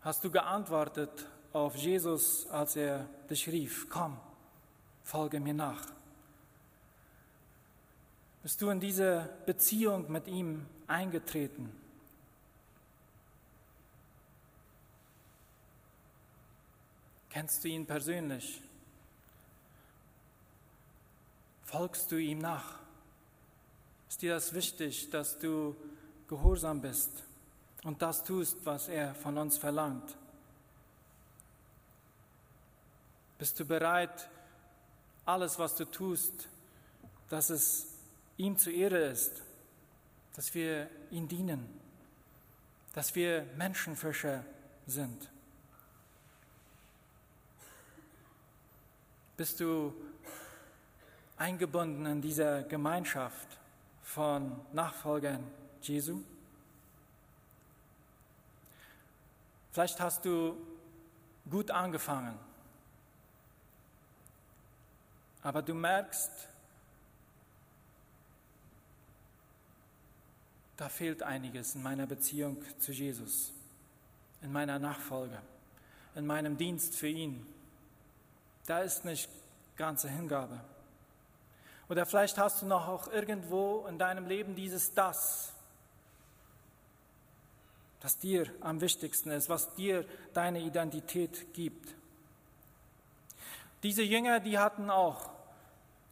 Hast 0.00 0.24
du 0.24 0.30
geantwortet 0.30 1.26
auf 1.52 1.76
Jesus, 1.76 2.46
als 2.48 2.76
er 2.76 3.08
dich 3.28 3.48
rief, 3.48 3.88
komm, 3.88 4.16
folge 5.02 5.40
mir 5.40 5.54
nach? 5.54 5.86
Bist 8.42 8.62
du 8.62 8.70
in 8.70 8.80
diese 8.80 9.28
Beziehung 9.46 10.10
mit 10.10 10.26
ihm 10.28 10.64
eingetreten? 10.86 11.70
Kennst 17.30 17.62
du 17.62 17.68
ihn 17.68 17.86
persönlich? 17.86 18.62
Folgst 21.64 22.10
du 22.10 22.16
ihm 22.16 22.38
nach? 22.38 22.78
Ist 24.08 24.22
dir 24.22 24.34
das 24.34 24.54
wichtig, 24.54 25.10
dass 25.10 25.38
du 25.38 25.76
gehorsam 26.28 26.80
bist 26.80 27.10
und 27.84 28.00
das 28.00 28.24
tust, 28.24 28.56
was 28.64 28.88
er 28.88 29.14
von 29.14 29.36
uns 29.36 29.58
verlangt? 29.58 30.16
Bist 33.38 33.60
du 33.60 33.64
bereit, 33.64 34.28
alles, 35.24 35.58
was 35.58 35.76
du 35.76 35.84
tust, 35.84 36.48
dass 37.28 37.50
es 37.50 37.86
ihm 38.36 38.58
zu 38.58 38.70
Ehre 38.70 38.98
ist, 38.98 39.42
dass 40.34 40.54
wir 40.54 40.90
ihm 41.10 41.28
dienen, 41.28 41.68
dass 42.94 43.14
wir 43.14 43.44
Menschenfischer 43.56 44.44
sind? 44.86 45.30
Bist 49.36 49.60
du 49.60 49.94
eingebunden 51.36 52.06
in 52.06 52.20
dieser 52.20 52.64
Gemeinschaft 52.64 53.46
von 54.02 54.60
Nachfolgern 54.72 55.46
Jesu? 55.82 56.22
Vielleicht 59.70 60.00
hast 60.00 60.24
du 60.24 60.56
gut 61.48 61.70
angefangen, 61.70 62.36
aber 65.48 65.62
du 65.62 65.72
merkst, 65.72 66.30
da 70.76 70.90
fehlt 70.90 71.22
einiges 71.22 71.74
in 71.74 71.82
meiner 71.82 72.06
Beziehung 72.06 72.62
zu 72.78 72.92
Jesus, 72.92 73.50
in 74.42 74.52
meiner 74.52 74.78
Nachfolge, 74.78 75.40
in 76.14 76.26
meinem 76.26 76.58
Dienst 76.58 76.94
für 76.96 77.08
ihn. 77.08 77.46
Da 78.66 78.80
ist 78.80 79.06
nicht 79.06 79.30
ganze 79.78 80.10
Hingabe. 80.10 80.60
Oder 81.88 82.04
vielleicht 82.04 82.36
hast 82.36 82.60
du 82.60 82.66
noch 82.66 82.86
auch 82.86 83.10
irgendwo 83.10 83.86
in 83.86 83.98
deinem 83.98 84.26
Leben 84.26 84.54
dieses 84.54 84.92
Das, 84.92 85.54
das 88.00 88.18
dir 88.18 88.52
am 88.60 88.82
wichtigsten 88.82 89.30
ist, 89.30 89.48
was 89.48 89.74
dir 89.76 90.04
deine 90.34 90.60
Identität 90.60 91.54
gibt. 91.54 91.94
Diese 93.82 94.02
Jünger, 94.02 94.40
die 94.40 94.58
hatten 94.58 94.90
auch, 94.90 95.37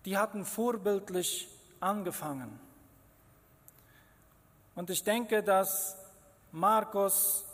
die 0.07 0.17
hatten 0.17 0.45
vorbildlich 0.45 1.49
angefangen. 1.81 2.61
Und 4.77 4.89
ich 4.89 5.03
denke, 5.03 5.43
dass 5.43 5.97
Markus 6.53 7.45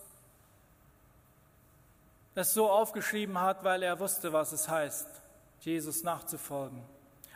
es 2.34 2.52
so 2.52 2.70
aufgeschrieben 2.70 3.40
hat, 3.40 3.64
weil 3.64 3.82
er 3.82 3.98
wusste, 3.98 4.32
was 4.32 4.52
es 4.52 4.68
heißt, 4.68 5.08
Jesus 5.60 6.02
nachzufolgen 6.02 6.82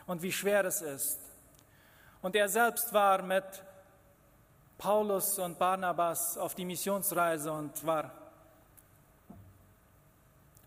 und 0.05 0.21
wie 0.21 0.31
schwer 0.31 0.63
es 0.65 0.81
ist. 0.81 1.19
Und 2.21 2.35
er 2.35 2.47
selbst 2.47 2.93
war 2.93 3.23
mit 3.23 3.43
Paulus 4.77 5.39
und 5.39 5.57
Barnabas 5.57 6.37
auf 6.37 6.53
die 6.53 6.65
Missionsreise 6.65 7.51
und 7.51 7.83
war 7.85 8.11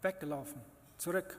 weggelaufen, 0.03 0.61
zurück. 0.99 1.39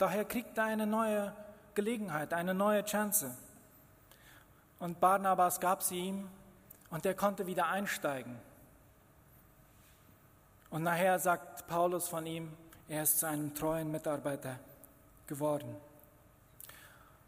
Daher 0.00 0.24
kriegt 0.24 0.56
er 0.56 0.64
eine 0.64 0.86
neue 0.86 1.30
Gelegenheit, 1.74 2.32
eine 2.32 2.54
neue 2.54 2.82
Chance. 2.86 3.36
Und 4.78 4.98
Barnabas 4.98 5.60
gab 5.60 5.82
sie 5.82 5.98
ihm 5.98 6.30
und 6.88 7.04
er 7.04 7.12
konnte 7.12 7.46
wieder 7.46 7.66
einsteigen. 7.66 8.34
Und 10.70 10.84
nachher 10.84 11.18
sagt 11.18 11.66
Paulus 11.66 12.08
von 12.08 12.24
ihm, 12.24 12.50
er 12.88 13.02
ist 13.02 13.18
zu 13.18 13.26
einem 13.26 13.54
treuen 13.54 13.90
Mitarbeiter 13.90 14.58
geworden. 15.26 15.76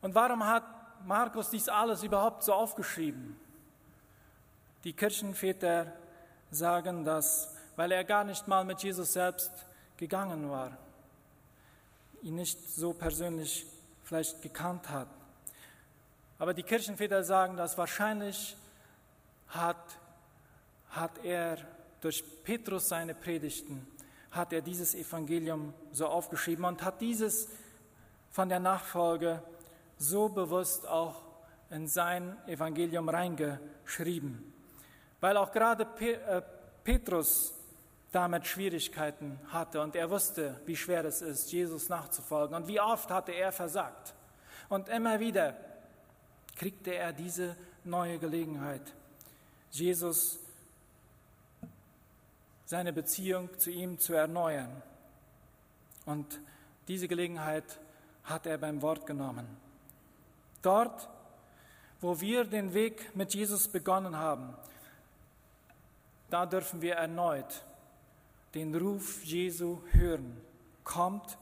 Und 0.01 0.15
warum 0.15 0.43
hat 0.43 0.65
Markus 1.05 1.51
dies 1.51 1.69
alles 1.69 2.03
überhaupt 2.03 2.43
so 2.43 2.55
aufgeschrieben? 2.55 3.39
Die 4.85 4.95
Kirchenväter 4.95 5.93
sagen 6.51 7.05
das, 7.05 7.55
weil 7.77 7.93
er 7.93 8.05
gar 8.05 8.25
nicht 8.25 8.49
mal 8.49 8.65
mit 8.65 8.83
Jesus 8.83 9.13
selbst 9.13 9.53
gegangen 9.99 10.51
war, 10.51 10.79
ihn 12.23 12.37
nicht 12.37 12.71
so 12.71 12.93
persönlich 12.93 13.67
vielleicht 14.05 14.41
gekannt 14.43 14.89
hat. 14.89 15.09
Aber 16.39 16.55
die 16.55 16.63
Kirchenväter 16.63 17.23
sagen, 17.23 17.57
dass 17.57 17.79
wahrscheinlich 17.79 18.57
hat, 19.49 19.99
hat 20.91 21.25
er 21.25 21.59
durch 22.01 22.25
Petrus 22.43 22.89
seine 22.89 23.15
Predigten 23.15 23.87
hat 24.33 24.53
er 24.53 24.63
dieses 24.63 24.95
Evangelium 24.95 25.75
so 25.93 26.07
aufgeschrieben 26.07 26.65
und 26.65 26.83
hat 26.83 27.01
dieses 27.01 27.49
von 28.31 28.49
der 28.49 28.61
Nachfolge 28.61 29.43
so 29.99 30.29
bewusst 30.29 30.89
auch 30.89 31.23
in 31.71 31.87
sein 31.87 32.37
Evangelium 32.47 33.09
reingeschrieben. 33.09 34.53
Weil 35.21 35.37
auch 35.37 35.53
gerade 35.53 35.87
äh, 36.01 36.43
Petrus 36.83 37.55
damit 38.13 38.47
Schwierigkeiten 38.47 39.41
hatte 39.49 39.81
und 39.81 39.97
er 39.97 40.11
wusste, 40.11 40.61
wie 40.67 40.77
schwer 40.77 41.05
es 41.07 41.23
ist, 41.23 41.51
Jesus 41.51 41.89
nachzufolgen 41.89 42.55
und 42.55 42.69
wie 42.69 42.79
oft 42.79 43.11
hatte 43.11 43.33
er 43.33 43.53
versagt. 43.53 44.15
Und 44.69 44.89
immer 44.91 45.19
wieder 45.19 45.57
kriegte 46.55 46.95
er 46.95 47.15
diese 47.15 47.57
neue 47.85 48.19
Gelegenheit, 48.19 48.83
Jesus 49.71 50.39
seine 52.67 52.93
Beziehung 52.93 53.49
zu 53.59 53.71
ihm 53.71 53.99
zu 53.99 54.15
erneuern. 54.15 54.83
Und 56.05 56.41
diese 56.89 57.09
Gelegenheit 57.09 57.81
hat 58.25 58.47
er 58.47 58.59
beim 58.59 58.83
Wort 58.83 59.07
genommen. 59.07 59.47
Dort, 60.61 61.09
wo 62.01 62.21
wir 62.21 62.45
den 62.45 62.75
Weg 62.75 63.15
mit 63.17 63.35
Jesus 63.35 63.69
begonnen 63.69 64.17
haben, 64.17 64.55
da 66.29 66.47
dürfen 66.47 66.83
wir 66.83 66.95
erneut 66.95 67.63
den 68.55 68.75
Ruf 68.75 69.25
Jesu 69.25 69.79
hören. 69.93 70.41
Kommt, 70.85 71.39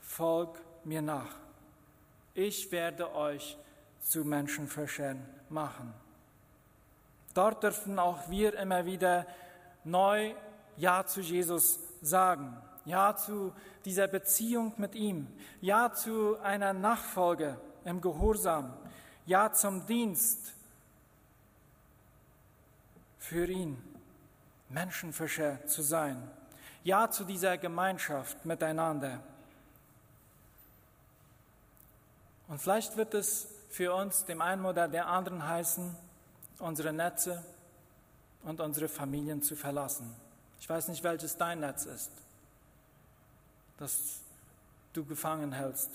folg 0.00 0.58
mir 0.84 1.02
nach. 1.02 1.36
Ich 2.34 2.70
werde 2.72 3.14
euch 3.14 3.58
zu 4.00 4.24
Menschenfischern 4.24 5.24
machen. 5.48 5.92
Dort 7.34 7.62
dürfen 7.62 7.98
auch 7.98 8.30
wir 8.30 8.58
immer 8.58 8.86
wieder 8.86 9.26
neu 9.84 10.34
Ja 10.76 11.04
zu 11.04 11.20
Jesus 11.20 11.80
sagen. 12.00 12.56
Ja 12.84 13.16
zu 13.16 13.52
dieser 13.84 14.06
Beziehung 14.06 14.72
mit 14.76 14.94
ihm. 14.94 15.26
Ja 15.60 15.92
zu 15.92 16.38
einer 16.40 16.72
Nachfolge 16.72 17.60
im 17.84 18.00
Gehorsam. 18.00 18.72
Ja 19.26 19.52
zum 19.52 19.84
Dienst 19.86 20.54
für 23.18 23.46
ihn, 23.46 23.76
Menschenfischer 24.68 25.64
zu 25.66 25.82
sein. 25.82 26.30
Ja 26.84 27.10
zu 27.10 27.24
dieser 27.24 27.58
Gemeinschaft 27.58 28.44
miteinander. 28.44 29.22
Und 32.48 32.60
vielleicht 32.60 32.96
wird 32.96 33.14
es 33.14 33.48
für 33.70 33.94
uns, 33.94 34.24
dem 34.24 34.40
einen 34.40 34.64
oder 34.64 34.88
der 34.88 35.06
anderen 35.08 35.46
heißen, 35.46 35.96
unsere 36.58 36.92
Netze 36.92 37.44
und 38.42 38.60
unsere 38.60 38.88
Familien 38.88 39.42
zu 39.42 39.56
verlassen. 39.56 40.14
Ich 40.60 40.68
weiß 40.68 40.88
nicht, 40.88 41.02
welches 41.02 41.36
dein 41.36 41.60
Netz 41.60 41.84
ist, 41.84 42.12
das 43.78 44.20
du 44.92 45.04
gefangen 45.04 45.52
hältst. 45.52 45.90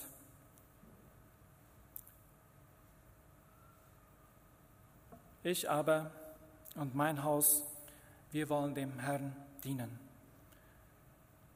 Ich 5.42 5.68
aber 5.68 6.10
und 6.76 6.94
mein 6.94 7.24
Haus, 7.24 7.64
wir 8.32 8.48
wollen 8.48 8.74
dem 8.74 8.98
Herrn 8.98 9.36
dienen. 9.62 9.98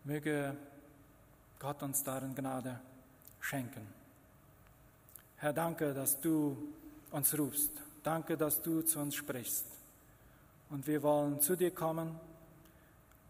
Möge 0.04 0.54
Gott 1.58 1.82
uns 1.82 2.04
darin 2.04 2.34
Gnade 2.34 2.78
schenken. 3.40 3.86
Herr, 5.38 5.52
danke, 5.52 5.94
dass 5.94 6.20
du 6.20 6.56
uns 7.10 7.36
rufst. 7.38 7.72
Danke, 8.02 8.36
dass 8.36 8.62
du 8.62 8.82
zu 8.82 9.00
uns 9.00 9.14
sprichst. 9.14 9.66
Und 10.70 10.86
wir 10.86 11.02
wollen 11.02 11.40
zu 11.40 11.56
dir 11.56 11.70
kommen 11.70 12.20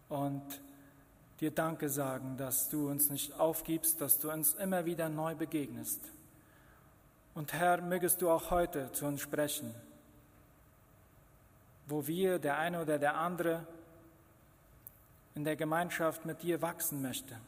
und 0.09 0.43
dir 1.39 1.51
Danke 1.51 1.89
sagen, 1.89 2.35
dass 2.37 2.69
du 2.69 2.89
uns 2.89 3.09
nicht 3.09 3.39
aufgibst, 3.39 4.01
dass 4.01 4.19
du 4.19 4.31
uns 4.31 4.55
immer 4.55 4.85
wieder 4.85 5.07
neu 5.09 5.35
begegnest. 5.35 6.01
Und 7.33 7.53
Herr, 7.53 7.81
mögest 7.81 8.21
du 8.21 8.29
auch 8.29 8.51
heute 8.51 8.91
zu 8.91 9.05
uns 9.05 9.21
sprechen, 9.21 9.73
wo 11.87 12.05
wir, 12.05 12.37
der 12.37 12.57
eine 12.57 12.81
oder 12.81 12.99
der 12.99 13.15
andere, 13.15 13.65
in 15.35 15.43
der 15.43 15.55
Gemeinschaft 15.55 16.25
mit 16.25 16.41
dir 16.43 16.61
wachsen 16.61 17.01
möchte. 17.01 17.39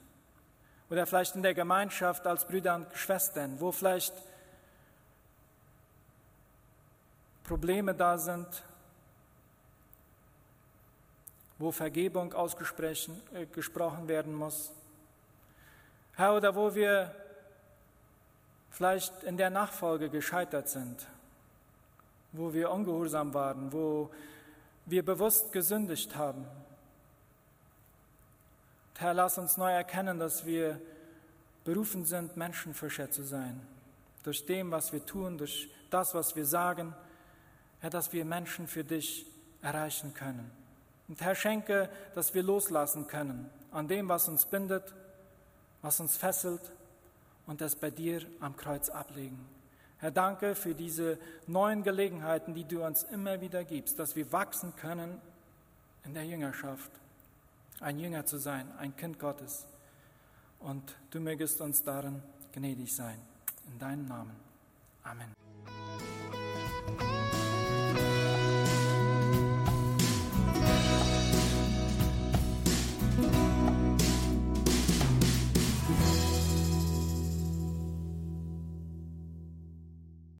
Oder 0.89 1.05
vielleicht 1.05 1.35
in 1.35 1.43
der 1.43 1.53
Gemeinschaft 1.53 2.25
als 2.25 2.45
Brüder 2.45 2.75
und 2.75 2.87
Schwestern, 2.95 3.59
wo 3.59 3.71
vielleicht 3.71 4.13
Probleme 7.43 7.93
da 7.93 8.17
sind, 8.17 8.47
wo 11.57 11.71
Vergebung 11.71 12.33
ausgesprochen 12.33 13.21
äh, 13.33 14.07
werden 14.07 14.33
muss. 14.33 14.71
Herr, 16.15 16.35
oder 16.35 16.55
wo 16.55 16.73
wir 16.73 17.13
vielleicht 18.69 19.23
in 19.23 19.35
der 19.37 19.49
Nachfolge 19.49 20.09
gescheitert 20.09 20.69
sind, 20.69 21.07
wo 22.31 22.53
wir 22.53 22.71
ungehorsam 22.71 23.33
waren, 23.33 23.71
wo 23.71 24.09
wir 24.85 25.03
bewusst 25.03 25.51
gesündigt 25.51 26.15
haben. 26.15 26.45
Herr, 28.97 29.13
lass 29.13 29.37
uns 29.37 29.55
neu 29.55 29.71
erkennen, 29.71 30.19
dass 30.19 30.45
wir 30.45 30.79
berufen 31.63 32.03
sind, 32.03 32.35
Menschenfischer 32.35 33.09
zu 33.11 33.23
sein. 33.23 33.61
Durch 34.23 34.45
dem, 34.45 34.71
was 34.71 34.91
wir 34.91 35.05
tun, 35.05 35.37
durch 35.37 35.69
das, 35.89 36.13
was 36.13 36.35
wir 36.35 36.45
sagen, 36.45 36.93
Herr, 37.79 37.89
dass 37.89 38.11
wir 38.11 38.25
Menschen 38.25 38.67
für 38.67 38.83
dich 38.83 39.25
erreichen 39.61 40.13
können. 40.13 40.51
Und 41.07 41.21
Herr, 41.21 41.35
schenke, 41.35 41.89
dass 42.13 42.33
wir 42.33 42.43
loslassen 42.43 43.07
können 43.07 43.49
an 43.71 43.87
dem, 43.87 44.09
was 44.09 44.27
uns 44.27 44.45
bindet, 44.45 44.93
was 45.81 45.99
uns 45.99 46.17
fesselt 46.17 46.73
und 47.47 47.61
das 47.61 47.75
bei 47.75 47.89
dir 47.89 48.21
am 48.41 48.57
Kreuz 48.57 48.89
ablegen. 48.89 49.39
Herr, 49.99 50.11
danke 50.11 50.55
für 50.55 50.73
diese 50.73 51.19
neuen 51.45 51.83
Gelegenheiten, 51.83 52.53
die 52.53 52.63
du 52.63 52.85
uns 52.85 53.03
immer 53.03 53.41
wieder 53.41 53.65
gibst, 53.65 53.99
dass 53.99 54.15
wir 54.15 54.31
wachsen 54.31 54.73
können 54.77 55.19
in 56.05 56.13
der 56.13 56.25
Jüngerschaft, 56.25 56.89
ein 57.81 57.99
Jünger 57.99 58.25
zu 58.25 58.37
sein, 58.37 58.71
ein 58.77 58.95
Kind 58.95 59.19
Gottes. 59.19 59.67
Und 60.59 60.95
du 61.11 61.19
mögest 61.19 61.59
uns 61.59 61.83
darin 61.83 62.21
gnädig 62.53 62.95
sein. 62.95 63.19
In 63.67 63.77
deinem 63.77 64.07
Namen. 64.07 64.35
Amen. 65.03 65.33